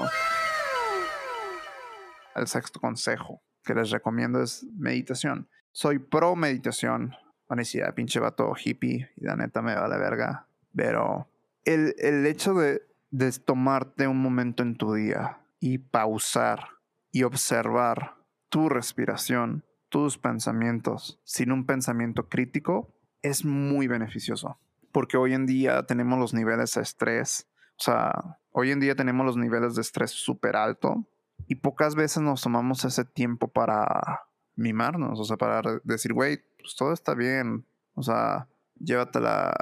el 2.35 2.47
sexto 2.47 2.79
consejo 2.79 3.41
que 3.63 3.73
les 3.73 3.89
recomiendo 3.89 4.41
es 4.43 4.65
meditación. 4.77 5.49
Soy 5.71 5.99
pro 5.99 6.35
meditación. 6.35 7.15
Ah, 7.47 7.91
pinche 7.93 8.19
vato 8.19 8.53
hippie, 8.55 9.11
y 9.15 9.23
la 9.23 9.35
neta 9.35 9.61
me 9.61 9.75
va 9.75 9.87
la 9.87 9.97
verga. 9.97 10.47
Pero 10.75 11.29
el, 11.63 11.95
el 11.99 12.25
hecho 12.25 12.53
de, 12.53 12.81
de 13.11 13.31
tomarte 13.31 14.07
un 14.07 14.19
momento 14.21 14.63
en 14.63 14.75
tu 14.75 14.93
día 14.93 15.39
y 15.59 15.77
pausar 15.77 16.67
y 17.11 17.23
observar 17.23 18.15
tu 18.55 18.69
respiración, 18.69 19.65
tus 19.89 20.17
pensamientos, 20.17 21.19
sin 21.25 21.51
un 21.51 21.65
pensamiento 21.65 22.29
crítico, 22.29 22.95
es 23.21 23.43
muy 23.43 23.87
beneficioso. 23.87 24.57
Porque 24.93 25.17
hoy 25.17 25.33
en 25.33 25.45
día 25.45 25.85
tenemos 25.85 26.17
los 26.17 26.33
niveles 26.33 26.73
de 26.75 26.81
estrés. 26.81 27.49
O 27.71 27.83
sea, 27.83 28.39
hoy 28.51 28.71
en 28.71 28.79
día 28.79 28.95
tenemos 28.95 29.25
los 29.25 29.35
niveles 29.35 29.75
de 29.75 29.81
estrés 29.81 30.11
súper 30.11 30.55
alto 30.55 31.05
y 31.47 31.55
pocas 31.55 31.95
veces 31.95 32.23
nos 32.23 32.43
tomamos 32.43 32.85
ese 32.85 33.03
tiempo 33.03 33.49
para 33.49 34.21
mimarnos, 34.55 35.19
o 35.19 35.25
sea, 35.25 35.35
para 35.35 35.81
decir, 35.83 36.13
güey, 36.13 36.41
pues 36.57 36.77
todo 36.77 36.93
está 36.93 37.13
bien, 37.13 37.65
o 37.93 38.03
sea, 38.03 38.47
llévatela, 38.79 39.53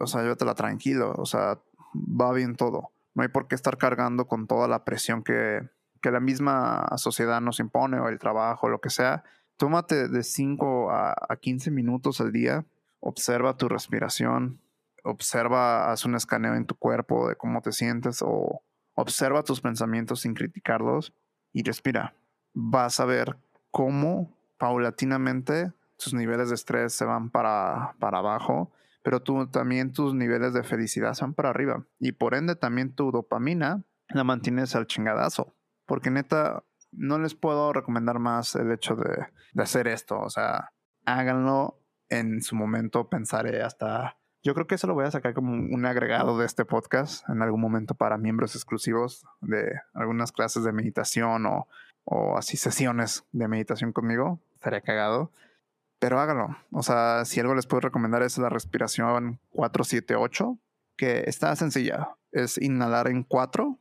o 0.00 0.08
sea, 0.08 0.22
llévatela 0.22 0.56
tranquilo, 0.56 1.14
o 1.16 1.26
sea, 1.26 1.60
va 1.94 2.32
bien 2.32 2.56
todo. 2.56 2.90
No 3.14 3.22
hay 3.22 3.28
por 3.28 3.46
qué 3.46 3.54
estar 3.54 3.78
cargando 3.78 4.26
con 4.26 4.48
toda 4.48 4.66
la 4.66 4.84
presión 4.84 5.22
que, 5.22 5.60
que 6.02 6.10
la 6.10 6.20
misma 6.20 6.86
sociedad 6.96 7.40
nos 7.40 7.60
impone 7.60 7.98
o 8.00 8.08
el 8.08 8.18
trabajo, 8.18 8.68
lo 8.68 8.80
que 8.80 8.90
sea, 8.90 9.22
tómate 9.56 10.08
de 10.08 10.22
5 10.22 10.90
a, 10.90 11.36
15 11.40 11.70
minutos 11.70 12.20
al 12.20 12.32
día, 12.32 12.66
observa 13.00 13.56
tu 13.56 13.68
respiración, 13.68 14.60
observa, 15.04 15.90
haz 15.90 16.04
un 16.04 16.16
escaneo 16.16 16.54
en 16.54 16.66
tu 16.66 16.74
cuerpo 16.74 17.28
de 17.28 17.36
cómo 17.36 17.62
te 17.62 17.72
sientes 17.72 18.20
o 18.20 18.62
observa 18.94 19.44
tus 19.44 19.60
pensamientos 19.60 20.20
sin 20.20 20.34
criticarlos 20.34 21.14
y 21.52 21.62
respira. 21.62 22.14
Vas 22.52 23.00
a 23.00 23.04
ver 23.04 23.38
cómo 23.70 24.36
paulatinamente 24.58 25.72
tus 25.96 26.12
niveles 26.12 26.48
de 26.48 26.56
estrés 26.56 26.92
se 26.92 27.04
van 27.04 27.30
para, 27.30 27.94
para 28.00 28.18
abajo, 28.18 28.72
pero 29.04 29.20
tú, 29.22 29.46
también 29.46 29.92
tus 29.92 30.14
niveles 30.14 30.52
de 30.52 30.62
felicidad 30.62 31.14
se 31.14 31.24
van 31.24 31.34
para 31.34 31.50
arriba 31.50 31.84
y 31.98 32.12
por 32.12 32.34
ende 32.34 32.56
también 32.56 32.92
tu 32.92 33.12
dopamina 33.12 33.84
la 34.08 34.24
mantienes 34.24 34.74
al 34.74 34.86
chingadazo. 34.86 35.54
Porque 35.92 36.10
neta, 36.10 36.64
no 36.90 37.18
les 37.18 37.34
puedo 37.34 37.70
recomendar 37.74 38.18
más 38.18 38.54
el 38.54 38.72
hecho 38.72 38.96
de, 38.96 39.26
hacer 39.60 39.88
esto. 39.88 40.18
O 40.18 40.30
sea, 40.30 40.72
háganlo 41.04 41.82
en 42.08 42.40
su 42.40 42.56
momento, 42.56 43.10
pensaré 43.10 43.62
hasta... 43.62 44.16
Yo 44.42 44.54
creo 44.54 44.66
que 44.66 44.76
eso 44.76 44.86
lo 44.86 44.94
voy 44.94 45.04
a 45.04 45.10
sacar 45.10 45.34
como 45.34 45.52
un 45.52 45.84
agregado 45.84 46.38
de 46.38 46.46
este 46.46 46.64
podcast 46.64 47.28
en 47.28 47.42
algún 47.42 47.60
momento 47.60 47.94
para 47.94 48.16
miembros 48.16 48.54
exclusivos 48.54 49.26
de 49.42 49.70
algunas 49.92 50.32
clases 50.32 50.64
de 50.64 50.72
meditación 50.72 51.44
o, 51.44 51.68
o 52.04 52.38
así 52.38 52.56
sesiones 52.56 53.26
de 53.32 53.48
meditación 53.48 53.92
conmigo. 53.92 54.40
Estaría 54.54 54.80
cagado. 54.80 55.30
Pero 55.98 56.20
háganlo. 56.20 56.56
O 56.70 56.82
sea, 56.82 57.26
si 57.26 57.38
algo 57.38 57.54
les 57.54 57.66
puedo 57.66 57.82
recomendar 57.82 58.22
es 58.22 58.38
la 58.38 58.48
respiración 58.48 59.40
478, 59.50 60.58
que 60.96 61.24
está 61.26 61.54
sencilla. 61.54 62.16
Es 62.30 62.56
inhalar 62.56 63.08
en 63.08 63.24
4 63.24 63.78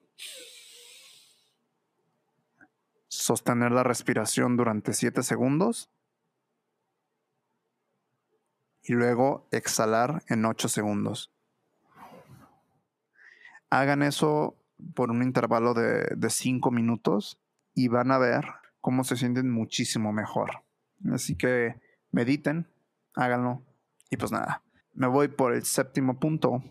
sostener 3.12 3.74
la 3.74 3.84
respiración 3.84 4.56
durante 4.56 4.94
7 4.94 5.22
segundos 5.22 5.92
y 8.82 8.94
luego 8.94 9.50
exhalar 9.52 10.24
en 10.30 10.46
8 10.46 10.70
segundos. 10.70 11.30
Hagan 13.70 14.02
eso 14.02 14.56
por 14.96 15.12
un 15.12 15.24
intervalo 15.24 15.74
de 15.74 16.30
5 16.30 16.72
minutos 16.72 17.38
y 17.74 17.90
van 17.90 18.12
a 18.12 18.18
ver 18.18 18.46
cómo 18.80 19.04
se 19.04 19.18
sienten 19.18 19.52
muchísimo 19.52 20.14
mejor. 20.14 20.64
Así 21.14 21.36
que 21.36 21.82
mediten, 22.12 22.72
háganlo 23.14 23.62
y 24.10 24.16
pues 24.16 24.32
nada, 24.32 24.64
me 24.94 25.08
voy 25.08 25.28
por 25.28 25.54
el 25.54 25.66
séptimo 25.66 26.18
punto 26.18 26.64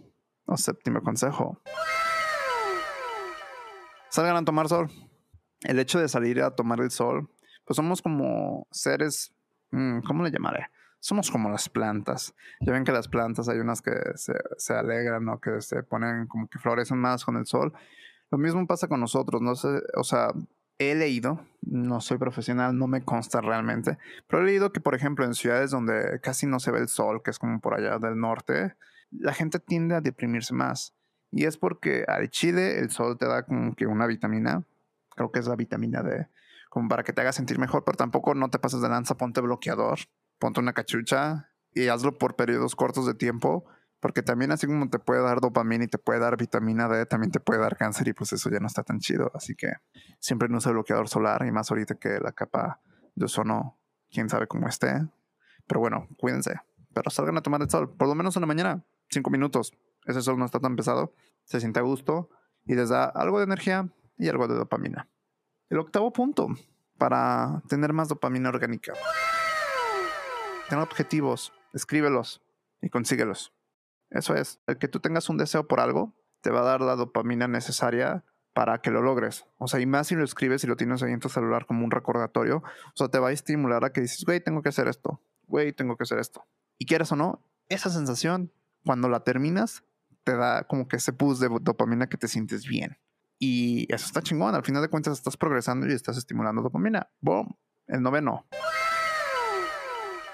o 0.46 0.57
séptimo 0.57 1.03
consejo. 1.03 1.61
Salgan 4.09 4.37
a 4.37 4.44
tomar 4.44 4.68
sol 4.68 4.90
el 5.62 5.79
hecho 5.79 5.99
de 5.99 6.09
salir 6.09 6.42
a 6.42 6.55
tomar 6.55 6.81
el 6.81 6.90
sol, 6.90 7.29
pues 7.64 7.77
somos 7.77 8.03
como 8.03 8.66
seres, 8.70 9.33
mm, 9.70 10.01
¿cómo 10.01 10.25
le 10.25 10.31
llamaré? 10.31 10.66
Somos 10.99 11.31
como 11.31 11.49
las 11.49 11.68
plantas. 11.68 12.35
Ya 12.61 12.73
ven 12.73 12.85
que 12.85 12.92
las 12.92 13.09
plantas 13.09 13.49
hay 13.49 13.59
unas 13.59 13.81
que 13.81 13.92
se, 14.16 14.75
alegran 14.75 15.29
o 15.29 15.40
que 15.40 15.61
se 15.61 15.83
ponen 15.83 16.27
como 16.27 16.49
que 16.49 16.59
florecen 16.59 16.99
más 16.99 17.25
con 17.25 17.37
el 17.37 17.46
sol. 17.46 17.73
Lo 18.31 18.38
mismo 18.38 18.66
pasa 18.66 18.87
con 18.87 19.01
nosotros, 19.01 19.40
no 19.40 19.55
sé, 19.55 19.68
o 19.96 20.05
sea, 20.05 20.33
he 20.79 20.94
leído, 20.94 21.46
no 21.62 22.01
soy 22.01 22.18
profesional, 22.18 22.77
no 22.77 22.87
me 22.87 23.05
consta 23.05 23.40
realmente, 23.40 23.99
pero 24.27 24.42
he 24.42 24.46
leído 24.46 24.73
que, 24.73 24.81
por 24.81 24.94
ejemplo, 24.94 25.25
en 25.25 25.35
ciudades 25.35 25.70
donde 25.70 26.20
casi 26.23 26.46
no 26.46 26.61
se 26.61 26.70
ve 26.70 26.79
el 26.81 26.88
sol, 26.88 27.23
que 27.23 27.31
es 27.31 27.38
como 27.38 27.61
por 27.61 27.75
allá 27.75 27.99
del 27.99 28.18
norte, 28.18 28.75
la 29.11 29.35
gente 29.35 29.59
tiende 29.59 29.94
a 29.94 30.01
deprimirse 30.01 30.55
más. 30.55 30.94
Y 31.33 31.44
es 31.44 31.57
porque 31.57 32.05
al 32.09 32.31
chile 32.31 32.79
el 32.79 32.90
sol 32.90 33.18
te 33.18 33.27
da 33.27 33.44
como 33.44 33.75
que 33.75 33.87
una 33.87 34.07
vitamina, 34.07 34.64
creo 35.14 35.31
que 35.31 35.40
es 35.40 35.46
la 35.46 35.57
vitamina 35.57 36.03
D, 36.03 36.29
como 36.68 36.88
para 36.88 37.03
que 37.03 37.12
te 37.12 37.20
haga 37.20 37.33
sentir 37.33 37.59
mejor, 37.59 37.85
pero 37.85 37.96
tampoco 37.96 38.35
no 38.35 38.51
te 38.51 38.59
pases 38.59 38.81
de 38.81 38.88
lanza, 38.88 39.16
ponte 39.16 39.40
bloqueador, 39.40 39.99
ponte 40.38 40.61
una 40.61 40.73
cachucha 40.73 41.51
y 41.73 41.88
hazlo 41.88 42.18
por 42.18 42.37
periodos 42.37 42.75
cortos 42.77 43.07
de 43.07 43.14
tiempo, 43.14 43.64
porque 44.01 44.23
también 44.23 44.51
así 44.51 44.66
como 44.66 44.88
te 44.88 44.99
puede 44.99 45.23
dar 45.23 45.40
dopamina 45.40 45.85
y 45.85 45.88
te 45.88 45.99
puede 45.99 46.20
dar 46.20 46.37
vitamina 46.37 46.88
D, 46.88 47.07
también 47.07 47.31
te 47.31 47.40
puede 47.40 47.61
dar 47.61 47.77
cáncer 47.77 48.09
y 48.09 48.12
pues 48.12 48.33
eso 48.33 48.51
ya 48.51 48.59
no 48.59 48.66
está 48.66 48.83
tan 48.83 48.99
chido, 48.99 49.31
así 49.35 49.55
que 49.55 49.73
siempre 50.18 50.49
no 50.49 50.59
use 50.59 50.70
bloqueador 50.70 51.09
solar 51.09 51.44
y 51.46 51.53
más 51.53 51.70
ahorita 51.70 51.96
que 51.96 52.18
la 52.20 52.33
capa 52.33 52.81
de 53.14 53.27
ozono, 53.27 53.79
quién 54.11 54.29
sabe 54.29 54.46
cómo 54.46 54.68
esté, 54.68 55.07
pero 55.66 55.81
bueno, 55.81 56.09
cuídense, 56.16 56.61
pero 56.94 57.11
salgan 57.11 57.37
a 57.37 57.42
tomar 57.42 57.61
el 57.61 57.70
sol, 57.70 57.94
por 57.94 58.09
lo 58.09 58.14
menos 58.14 58.37
en 58.37 58.40
la 58.40 58.46
mañana, 58.46 58.85
cinco 59.11 59.31
minutos, 59.31 59.73
ese 60.07 60.23
sol 60.23 60.38
no 60.38 60.46
está 60.46 60.61
tan 60.61 60.77
pesado, 60.77 61.14
se 61.44 61.61
siente 61.61 61.79
a 61.79 61.83
gusto 61.83 62.31
y 62.64 62.75
les 62.75 62.88
da 62.88 63.05
algo 63.05 63.38
de 63.38 63.44
energía 63.44 63.88
y 64.20 64.28
algo 64.28 64.46
de 64.46 64.54
dopamina. 64.54 65.09
El 65.70 65.78
octavo 65.78 66.12
punto 66.12 66.48
para 66.98 67.62
tener 67.68 67.92
más 67.92 68.09
dopamina 68.09 68.50
orgánica. 68.50 68.92
Ten 70.68 70.78
objetivos, 70.78 71.52
escríbelos 71.72 72.42
y 72.83 72.90
consíguelos. 72.90 73.54
Eso 74.11 74.35
es, 74.35 74.61
el 74.66 74.78
que 74.78 74.88
tú 74.88 75.00
tengas 75.00 75.28
un 75.28 75.38
deseo 75.38 75.66
por 75.66 75.80
algo 75.80 76.14
te 76.42 76.50
va 76.50 76.61
a 76.61 76.64
dar 76.64 76.80
la 76.80 76.96
dopamina 76.96 77.48
necesaria 77.48 78.24
para 78.52 78.80
que 78.83 78.90
lo 78.90 79.02
logres. 79.02 79.46
O 79.59 79.68
sea, 79.68 79.80
y 79.80 79.87
más 79.87 80.09
si 80.09 80.16
lo 80.16 80.24
escribes 80.24 80.64
y 80.64 80.66
lo 80.66 80.76
tienes 80.76 81.02
ahí 81.02 81.12
en 81.12 81.20
tu 81.20 81.28
celular 81.28 81.66
como 81.66 81.85
un 81.85 81.90
recordatorio, 81.90 82.59
o 82.59 82.92
sea, 82.94 83.09
te 83.09 83.18
va 83.18 83.28
a 83.28 83.33
estimular 83.33 83.85
a 83.85 83.92
que 83.92 84.00
dices, 84.02 84.24
güey, 84.24 84.40
tengo 84.40 84.62
que 84.62 84.68
hacer 84.68 84.88
esto, 84.88 85.22
güey, 85.46 85.72
tengo 85.72 85.96
que 85.96 86.02
hacer 86.02 86.18
esto. 86.18 86.46
Y 86.78 86.87
quieras 86.87 87.12
o 87.12 87.16
no, 87.16 87.42
esa 87.68 87.90
sensación, 87.90 88.52
cuando 88.85 89.09
la 89.09 89.20
terminas, 89.20 89.85
te 90.24 90.37
da 90.37 90.64
como 90.64 90.88
que 90.88 90.96
ese 90.96 91.12
boost 91.12 91.40
de 91.40 91.48
dopamina 91.61 92.09
que 92.09 92.16
te 92.16 92.28
sientes 92.28 92.66
bien. 92.66 92.98
Y 93.42 93.92
eso 93.92 94.05
está 94.05 94.20
chingón. 94.20 94.55
Al 94.55 94.62
final 94.62 94.83
de 94.83 94.88
cuentas 94.88 95.14
estás 95.14 95.38
progresando 95.38 95.88
y 95.88 95.92
estás 95.92 96.18
estimulando 96.18 96.61
dopamina. 96.61 97.09
Boom. 97.22 97.57
El 97.87 98.03
noveno. 98.03 98.46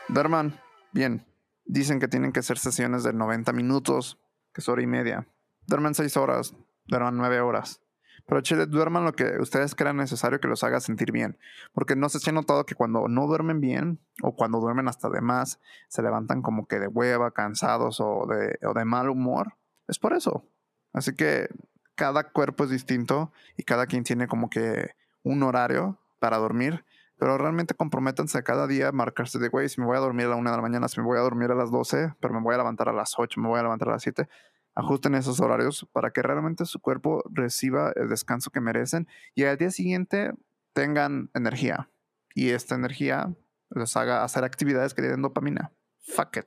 Duerman. 0.09 0.59
Bien. 0.92 1.25
Dicen 1.64 2.01
que 2.01 2.09
tienen 2.09 2.33
que 2.33 2.42
ser 2.42 2.59
sesiones 2.59 3.05
de 3.05 3.12
90 3.12 3.53
minutos, 3.53 4.19
que 4.53 4.61
es 4.61 4.69
hora 4.69 4.83
y 4.83 4.88
media. 4.88 5.29
Duerman 5.69 5.95
6 5.95 6.16
horas. 6.16 6.57
Duerman 6.87 7.16
9 7.16 7.40
horas. 7.40 7.81
Pero 8.27 8.40
chile, 8.40 8.66
duerman 8.66 9.05
lo 9.05 9.12
que 9.12 9.38
ustedes 9.38 9.77
crean 9.77 9.99
necesario 9.99 10.40
que 10.40 10.49
los 10.49 10.64
haga 10.64 10.81
sentir 10.81 11.12
bien. 11.12 11.38
Porque 11.73 11.95
no 11.95 12.09
sé 12.09 12.19
si 12.19 12.31
han 12.31 12.35
notado 12.35 12.66
que 12.66 12.75
cuando 12.75 13.07
no 13.07 13.29
duermen 13.29 13.61
bien, 13.61 14.01
o 14.21 14.35
cuando 14.35 14.59
duermen 14.59 14.88
hasta 14.88 15.09
de 15.11 15.21
más, 15.21 15.61
se 15.88 16.03
levantan 16.03 16.42
como 16.42 16.66
que 16.66 16.81
de 16.81 16.88
hueva, 16.88 17.31
cansados 17.31 18.01
o 18.01 18.27
de, 18.27 18.59
o 18.66 18.75
de 18.75 18.85
mal 18.85 19.11
humor. 19.11 19.55
Es 19.87 20.01
por 20.01 20.12
eso. 20.12 20.45
Así 20.92 21.14
que 21.14 21.49
cada 21.97 22.31
cuerpo 22.31 22.65
es 22.65 22.71
distinto 22.71 23.33
y 23.57 23.65
cada 23.65 23.87
quien 23.87 24.05
tiene 24.05 24.29
como 24.29 24.49
que 24.49 24.91
un 25.23 25.43
horario 25.43 25.99
para 26.21 26.37
dormir. 26.37 26.85
Pero 27.19 27.39
realmente 27.39 27.75
comprométanse 27.75 28.43
cada 28.43 28.67
día 28.67 28.93
marcarse 28.93 29.39
de, 29.39 29.49
güey, 29.49 29.69
si 29.71 29.81
me 29.81 29.87
voy 29.87 29.97
a 29.97 30.01
dormir 30.01 30.27
a 30.27 30.31
la 30.31 30.37
una 30.37 30.51
de 30.51 30.57
la 30.57 30.63
mañana, 30.63 30.87
si 30.87 31.01
me 31.01 31.07
voy 31.07 31.19
a 31.19 31.23
dormir 31.23 31.51
a 31.51 31.55
las 31.55 31.71
12, 31.71 32.15
pero 32.21 32.35
me 32.35 32.41
voy 32.41 32.55
a 32.55 32.59
levantar 32.59 32.91
a 32.91 32.93
las 32.93 33.15
8, 33.17 33.41
me 33.41 33.49
voy 33.49 33.59
a 33.59 33.63
levantar 33.63 33.89
a 33.89 33.93
las 33.93 34.03
7. 34.03 34.29
Ajusten 34.75 35.15
esos 35.15 35.41
horarios 35.41 35.89
para 35.93 36.11
que 36.11 36.21
realmente 36.21 36.67
su 36.67 36.79
cuerpo 36.79 37.25
reciba 37.31 37.93
el 37.97 38.11
descanso 38.11 38.51
que 38.51 38.61
merecen 38.61 39.09
y 39.35 39.45
al 39.45 39.57
día 39.57 39.71
siguiente 39.71 40.35
tengan 40.75 41.31
energía. 41.33 41.89
Y 42.35 42.51
esta 42.51 42.75
energía 42.75 43.35
les 43.71 43.97
haga 43.97 44.23
hacer 44.23 44.45
actividades 44.45 44.93
que 44.93 45.01
den 45.01 45.23
dopamina. 45.23 45.73
Fuck 46.01 46.37
it. 46.37 46.47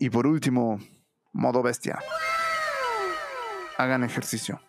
Y 0.00 0.08
por 0.08 0.26
último, 0.26 0.78
modo 1.34 1.62
bestia 1.62 1.98
hagan 3.78 4.04
ejercicio. 4.04 4.60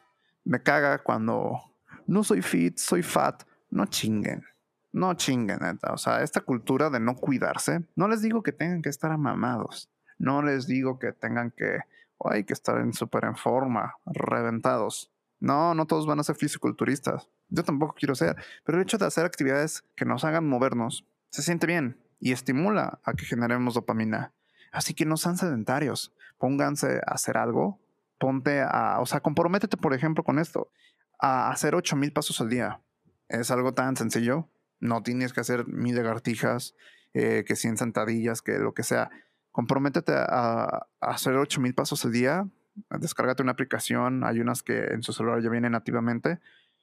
Me 0.44 0.62
caga 0.62 1.00
cuando 1.00 1.62
no 2.08 2.24
soy 2.24 2.42
fit, 2.42 2.78
soy 2.78 3.04
fat. 3.04 3.44
No 3.70 3.86
chinguen. 3.86 4.44
No 4.92 5.14
chinguen, 5.16 5.60
neta. 5.60 5.92
O 5.92 5.98
sea, 5.98 6.22
esta 6.22 6.42
cultura 6.42 6.90
de 6.90 7.00
no 7.00 7.16
cuidarse, 7.16 7.86
no 7.96 8.08
les 8.08 8.22
digo 8.22 8.44
que 8.44 8.52
tengan 8.52 8.82
que 8.82 8.90
estar 8.90 9.12
amamados. 9.12 9.90
No 10.18 10.42
les 10.42 10.68
digo 10.68 11.00
que 11.00 11.12
tengan 11.12 11.52
que, 11.52 11.80
hay 12.20 12.46
que 12.46 12.54
estar 12.54 12.78
en 12.80 12.94
súper 12.94 13.26
en 13.26 13.36
forma, 13.36 13.96
reventados. 14.06 15.12
No, 15.40 15.76
no 15.76 15.86
todos 15.86 16.08
van 16.08 16.20
a 16.20 16.24
ser 16.24 16.36
fisiculturistas. 16.36 17.30
Yo 17.50 17.64
tampoco 17.64 17.96
quiero 17.98 18.16
ser. 18.16 18.38
Pero 18.64 18.78
el 18.78 18.84
hecho 18.84 18.98
de 18.98 19.06
hacer 19.06 19.26
actividades 19.26 19.84
que 19.96 20.06
nos 20.06 20.24
hagan 20.24 20.48
movernos 20.48 21.06
se 21.30 21.42
siente 21.42 21.68
bien 21.68 22.00
y 22.20 22.32
estimula 22.32 23.00
a 23.04 23.14
que 23.14 23.26
generemos 23.26 23.74
dopamina. 23.74 24.34
Así 24.72 24.94
que 24.94 25.06
no 25.06 25.18
sean 25.18 25.38
sedentarios. 25.38 26.14
Pónganse 26.38 27.02
a 27.06 27.14
hacer 27.14 27.38
algo 27.38 27.80
ponte 28.18 28.62
a, 28.62 29.00
o 29.00 29.06
sea, 29.06 29.20
comprométete, 29.20 29.78
por 29.78 29.94
ejemplo, 29.94 30.24
con 30.24 30.40
esto, 30.40 30.72
a 31.20 31.52
hacer 31.52 31.76
8000 31.76 32.12
pasos 32.12 32.42
al 32.42 32.50
día. 32.50 32.82
Es 33.30 33.52
algo 33.52 33.74
tan 33.74 33.96
sencillo. 33.96 34.50
No 34.80 35.04
tienes 35.04 35.34
que 35.34 35.42
hacer 35.42 35.68
mil 35.68 35.96
lagartijas, 35.96 36.76
eh, 37.14 37.44
que 37.48 37.56
100 37.56 37.78
sentadillas, 37.78 38.42
que 38.42 38.60
lo 38.60 38.74
que 38.74 38.84
sea. 38.84 39.10
Comprométete 39.52 40.14
a, 40.14 40.24
a 40.28 40.88
hacer 41.00 41.36
8000 41.36 41.74
pasos 41.74 42.06
al 42.06 42.12
día. 42.12 42.48
Descárgate 42.90 43.42
una 43.42 43.54
aplicación. 43.54 44.24
Hay 44.24 44.40
unas 44.40 44.64
que 44.64 44.86
en 44.86 45.02
su 45.02 45.14
celular 45.14 45.42
ya 45.42 45.50
vienen 45.50 45.72
nativamente. 45.72 46.40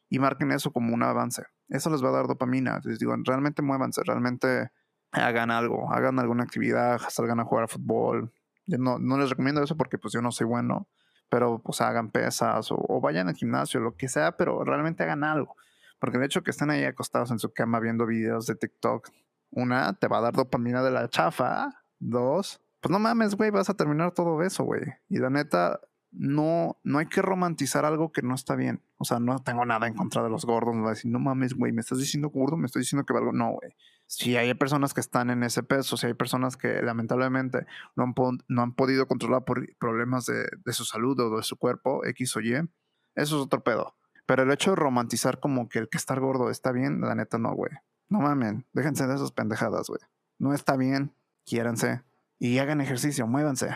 Y 0.08 0.18
marquen 0.18 0.52
eso 0.52 0.72
como 0.72 0.94
un 0.94 1.02
avance. 1.02 1.44
Eso 1.68 1.90
les 1.90 2.02
va 2.02 2.08
a 2.08 2.12
dar 2.12 2.26
dopamina. 2.26 2.80
Les 2.84 2.98
digo, 2.98 3.14
realmente 3.24 3.62
muévanse, 3.62 4.02
realmente 4.04 4.70
hagan 5.10 5.50
algo, 5.50 5.92
hagan 5.92 6.18
alguna 6.18 6.42
actividad, 6.44 7.00
salgan 7.08 7.40
a 7.40 7.44
jugar 7.44 7.64
a 7.64 7.68
fútbol. 7.68 8.32
Yo 8.66 8.78
no, 8.78 8.98
no 8.98 9.18
les 9.18 9.30
recomiendo 9.30 9.62
eso 9.62 9.76
porque 9.76 9.98
pues 9.98 10.12
yo 10.12 10.22
no 10.22 10.32
soy 10.32 10.46
bueno 10.46 10.88
pero 11.32 11.62
pues 11.62 11.80
hagan 11.80 12.10
pesas 12.10 12.68
o, 12.72 13.00
vayan 13.00 13.26
al 13.26 13.34
gimnasio, 13.34 13.80
lo 13.80 13.96
que 13.96 14.06
sea, 14.06 14.36
pero 14.36 14.64
realmente 14.64 15.02
hagan 15.02 15.24
algo. 15.24 15.56
Porque 15.98 16.18
el 16.18 16.24
hecho 16.24 16.42
que 16.42 16.50
estén 16.50 16.68
ahí 16.68 16.84
acostados 16.84 17.30
en 17.30 17.38
su 17.38 17.54
cama 17.54 17.80
viendo 17.80 18.04
videos 18.04 18.44
de 18.44 18.54
TikTok, 18.54 19.08
una, 19.50 19.94
te 19.94 20.08
va 20.08 20.18
a 20.18 20.20
dar 20.20 20.34
dopamina 20.34 20.82
de 20.82 20.90
la 20.90 21.08
chafa, 21.08 21.84
dos, 21.98 22.60
pues 22.82 22.92
no 22.92 22.98
mames, 22.98 23.34
güey, 23.34 23.50
vas 23.50 23.70
a 23.70 23.74
terminar 23.74 24.12
todo 24.12 24.42
eso, 24.42 24.64
güey. 24.64 24.82
Y 25.08 25.20
la 25.20 25.30
neta, 25.30 25.80
no, 26.10 26.78
no 26.84 26.98
hay 26.98 27.06
que 27.06 27.22
romantizar 27.22 27.86
algo 27.86 28.12
que 28.12 28.20
no 28.20 28.34
está 28.34 28.54
bien. 28.54 28.82
O 28.98 29.06
sea, 29.06 29.18
no 29.18 29.38
tengo 29.38 29.64
nada 29.64 29.86
en 29.86 29.94
contra 29.94 30.22
de 30.22 30.28
los 30.28 30.44
gordos. 30.44 30.76
No 30.76 30.90
decir, 30.90 31.10
no 31.10 31.18
mames, 31.18 31.54
güey, 31.54 31.72
me 31.72 31.80
estás 31.80 31.96
diciendo 31.96 32.28
gordo, 32.28 32.58
me 32.58 32.66
estás 32.66 32.80
diciendo 32.80 33.06
que 33.06 33.14
valgo. 33.14 33.32
No, 33.32 33.52
güey 33.52 33.74
si 34.14 34.36
hay 34.36 34.52
personas 34.52 34.92
que 34.92 35.00
están 35.00 35.30
en 35.30 35.42
ese 35.42 35.62
peso, 35.62 35.96
si 35.96 36.06
hay 36.06 36.12
personas 36.12 36.58
que 36.58 36.82
lamentablemente 36.82 37.64
no 37.96 38.04
han, 38.04 38.74
podido 38.74 39.08
controlar 39.08 39.46
por 39.46 39.66
problemas 39.78 40.26
de, 40.26 40.50
de, 40.66 40.72
su 40.74 40.84
salud 40.84 41.18
o 41.18 41.38
de 41.38 41.42
su 41.42 41.56
cuerpo, 41.56 42.04
X 42.04 42.36
o 42.36 42.40
Y, 42.40 42.52
eso 42.52 42.68
es 43.14 43.32
otro 43.32 43.64
pedo. 43.64 43.96
Pero 44.26 44.42
el 44.42 44.52
hecho 44.52 44.70
de 44.70 44.76
romantizar 44.76 45.40
como 45.40 45.70
que 45.70 45.78
el 45.78 45.88
que 45.88 45.96
estar 45.96 46.20
gordo 46.20 46.50
está 46.50 46.72
bien, 46.72 47.00
la 47.00 47.14
neta 47.14 47.38
no, 47.38 47.54
güey. 47.54 47.72
No 48.10 48.20
mamen, 48.20 48.66
déjense 48.74 49.06
de 49.06 49.14
esas 49.14 49.32
pendejadas, 49.32 49.88
güey. 49.88 50.00
No 50.38 50.52
está 50.52 50.76
bien, 50.76 51.14
quiéranse 51.46 52.02
y 52.38 52.58
hagan 52.58 52.82
ejercicio, 52.82 53.26
muévanse. 53.26 53.70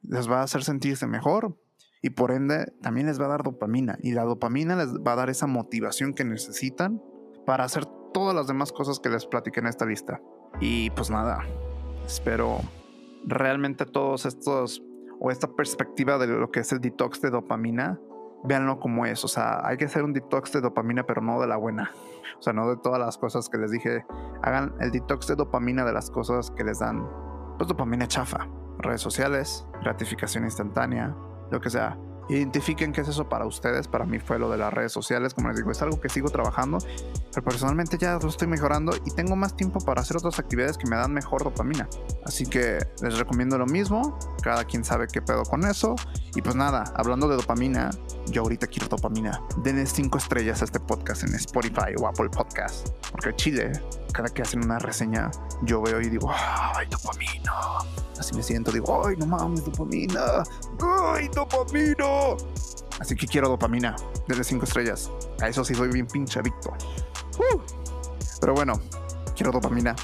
Les 0.00 0.30
va 0.30 0.40
a 0.40 0.44
hacer 0.44 0.64
sentirse 0.64 1.06
mejor 1.06 1.60
y 2.00 2.10
por 2.10 2.30
ende 2.30 2.72
también 2.80 3.08
les 3.08 3.20
va 3.20 3.26
a 3.26 3.28
dar 3.28 3.42
dopamina. 3.42 3.98
Y 4.00 4.12
la 4.12 4.24
dopamina 4.24 4.74
les 4.74 4.94
va 4.94 5.12
a 5.12 5.16
dar 5.16 5.28
esa 5.28 5.46
motivación 5.46 6.14
que 6.14 6.24
necesitan 6.24 7.02
para 7.44 7.64
hacer 7.64 7.84
todas 8.12 8.34
las 8.34 8.46
demás 8.46 8.72
cosas 8.72 9.00
que 9.00 9.08
les 9.08 9.26
platiqué 9.26 9.60
en 9.60 9.66
esta 9.66 9.84
lista. 9.84 10.20
Y 10.60 10.90
pues 10.90 11.10
nada, 11.10 11.40
espero 12.06 12.60
realmente 13.24 13.86
todos 13.86 14.26
estos 14.26 14.82
o 15.20 15.30
esta 15.30 15.46
perspectiva 15.46 16.18
de 16.18 16.26
lo 16.26 16.50
que 16.50 16.60
es 16.60 16.72
el 16.72 16.80
detox 16.80 17.20
de 17.20 17.30
dopamina, 17.30 18.00
véanlo 18.44 18.80
como 18.80 19.06
es. 19.06 19.24
O 19.24 19.28
sea, 19.28 19.64
hay 19.64 19.76
que 19.76 19.84
hacer 19.84 20.02
un 20.02 20.12
detox 20.12 20.52
de 20.52 20.60
dopamina, 20.60 21.04
pero 21.04 21.22
no 21.22 21.40
de 21.40 21.46
la 21.46 21.56
buena. 21.56 21.92
O 22.38 22.42
sea, 22.42 22.52
no 22.52 22.68
de 22.68 22.76
todas 22.76 22.98
las 22.98 23.18
cosas 23.18 23.48
que 23.48 23.56
les 23.56 23.70
dije. 23.70 24.04
Hagan 24.42 24.74
el 24.80 24.90
detox 24.90 25.28
de 25.28 25.36
dopamina 25.36 25.84
de 25.84 25.92
las 25.92 26.10
cosas 26.10 26.50
que 26.50 26.64
les 26.64 26.80
dan, 26.80 27.08
pues 27.56 27.68
dopamina 27.68 28.08
chafa. 28.08 28.48
Redes 28.78 29.00
sociales, 29.00 29.64
gratificación 29.82 30.42
instantánea, 30.42 31.14
lo 31.52 31.60
que 31.60 31.70
sea. 31.70 31.96
Identifiquen 32.28 32.92
qué 32.92 33.00
es 33.02 33.08
eso 33.08 33.28
para 33.28 33.46
ustedes. 33.46 33.88
Para 33.88 34.04
mí 34.04 34.18
fue 34.18 34.38
lo 34.38 34.50
de 34.50 34.58
las 34.58 34.72
redes 34.72 34.92
sociales. 34.92 35.34
Como 35.34 35.48
les 35.48 35.56
digo, 35.56 35.70
es 35.70 35.82
algo 35.82 36.00
que 36.00 36.08
sigo 36.08 36.30
trabajando. 36.30 36.78
Pero 37.30 37.44
personalmente 37.44 37.98
ya 37.98 38.18
lo 38.18 38.28
estoy 38.28 38.48
mejorando 38.48 38.92
y 39.04 39.10
tengo 39.10 39.36
más 39.36 39.56
tiempo 39.56 39.80
para 39.80 40.02
hacer 40.02 40.16
otras 40.16 40.38
actividades 40.38 40.78
que 40.78 40.88
me 40.88 40.96
dan 40.96 41.12
mejor 41.12 41.44
dopamina. 41.44 41.88
Así 42.24 42.46
que 42.46 42.78
les 43.02 43.18
recomiendo 43.18 43.58
lo 43.58 43.66
mismo. 43.66 44.18
Cada 44.42 44.64
quien 44.64 44.84
sabe 44.84 45.06
qué 45.08 45.20
pedo 45.20 45.42
con 45.42 45.64
eso. 45.64 45.96
Y 46.34 46.42
pues 46.42 46.54
nada, 46.54 46.84
hablando 46.96 47.28
de 47.28 47.36
dopamina, 47.36 47.90
yo 48.26 48.42
ahorita 48.42 48.66
quiero 48.66 48.88
dopamina. 48.88 49.40
Denle 49.58 49.86
5 49.86 50.18
estrellas 50.18 50.62
a 50.62 50.64
este 50.64 50.80
podcast 50.80 51.24
en 51.24 51.34
Spotify 51.34 51.94
o 52.00 52.06
Apple 52.06 52.30
Podcast. 52.30 52.88
Porque 53.10 53.34
Chile, 53.36 53.72
cada 54.12 54.28
que 54.28 54.42
hacen 54.42 54.64
una 54.64 54.78
reseña, 54.78 55.30
yo 55.62 55.82
veo 55.82 56.00
y 56.00 56.08
digo, 56.08 56.32
¡ay, 56.32 56.86
dopamina! 56.88 57.52
Así 58.22 58.36
me 58.36 58.42
siento, 58.44 58.70
digo, 58.70 59.04
¡ay, 59.04 59.16
no 59.16 59.26
mames, 59.26 59.64
dopamina! 59.64 60.44
¡ay, 60.80 61.28
dopamina! 61.34 62.36
Así 63.00 63.16
que 63.16 63.26
quiero 63.26 63.48
dopamina. 63.48 63.96
Desde 64.28 64.44
5 64.44 64.64
estrellas. 64.64 65.10
A 65.40 65.48
eso 65.48 65.64
sí 65.64 65.74
soy 65.74 65.88
bien 65.88 66.06
pinche 66.06 66.38
adicto. 66.38 66.70
Uh. 67.36 67.58
Pero 68.40 68.54
bueno, 68.54 68.74
quiero 69.34 69.50
dopamina. 69.50 69.96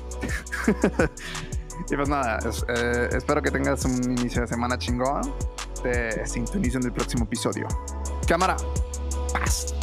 y 1.89 1.95
pues 1.95 2.09
nada, 2.09 2.41
eh, 2.67 3.09
espero 3.13 3.41
que 3.41 3.53
tengas 3.53 3.85
un 3.85 4.19
inicio 4.19 4.41
de 4.41 4.49
semana 4.49 4.77
chingón. 4.77 5.33
Te 5.81 6.27
sintonizo 6.27 6.79
en 6.79 6.87
el 6.87 6.93
próximo 6.93 7.23
episodio. 7.23 7.69
Cámara. 8.27 8.57
Paz. 9.33 9.77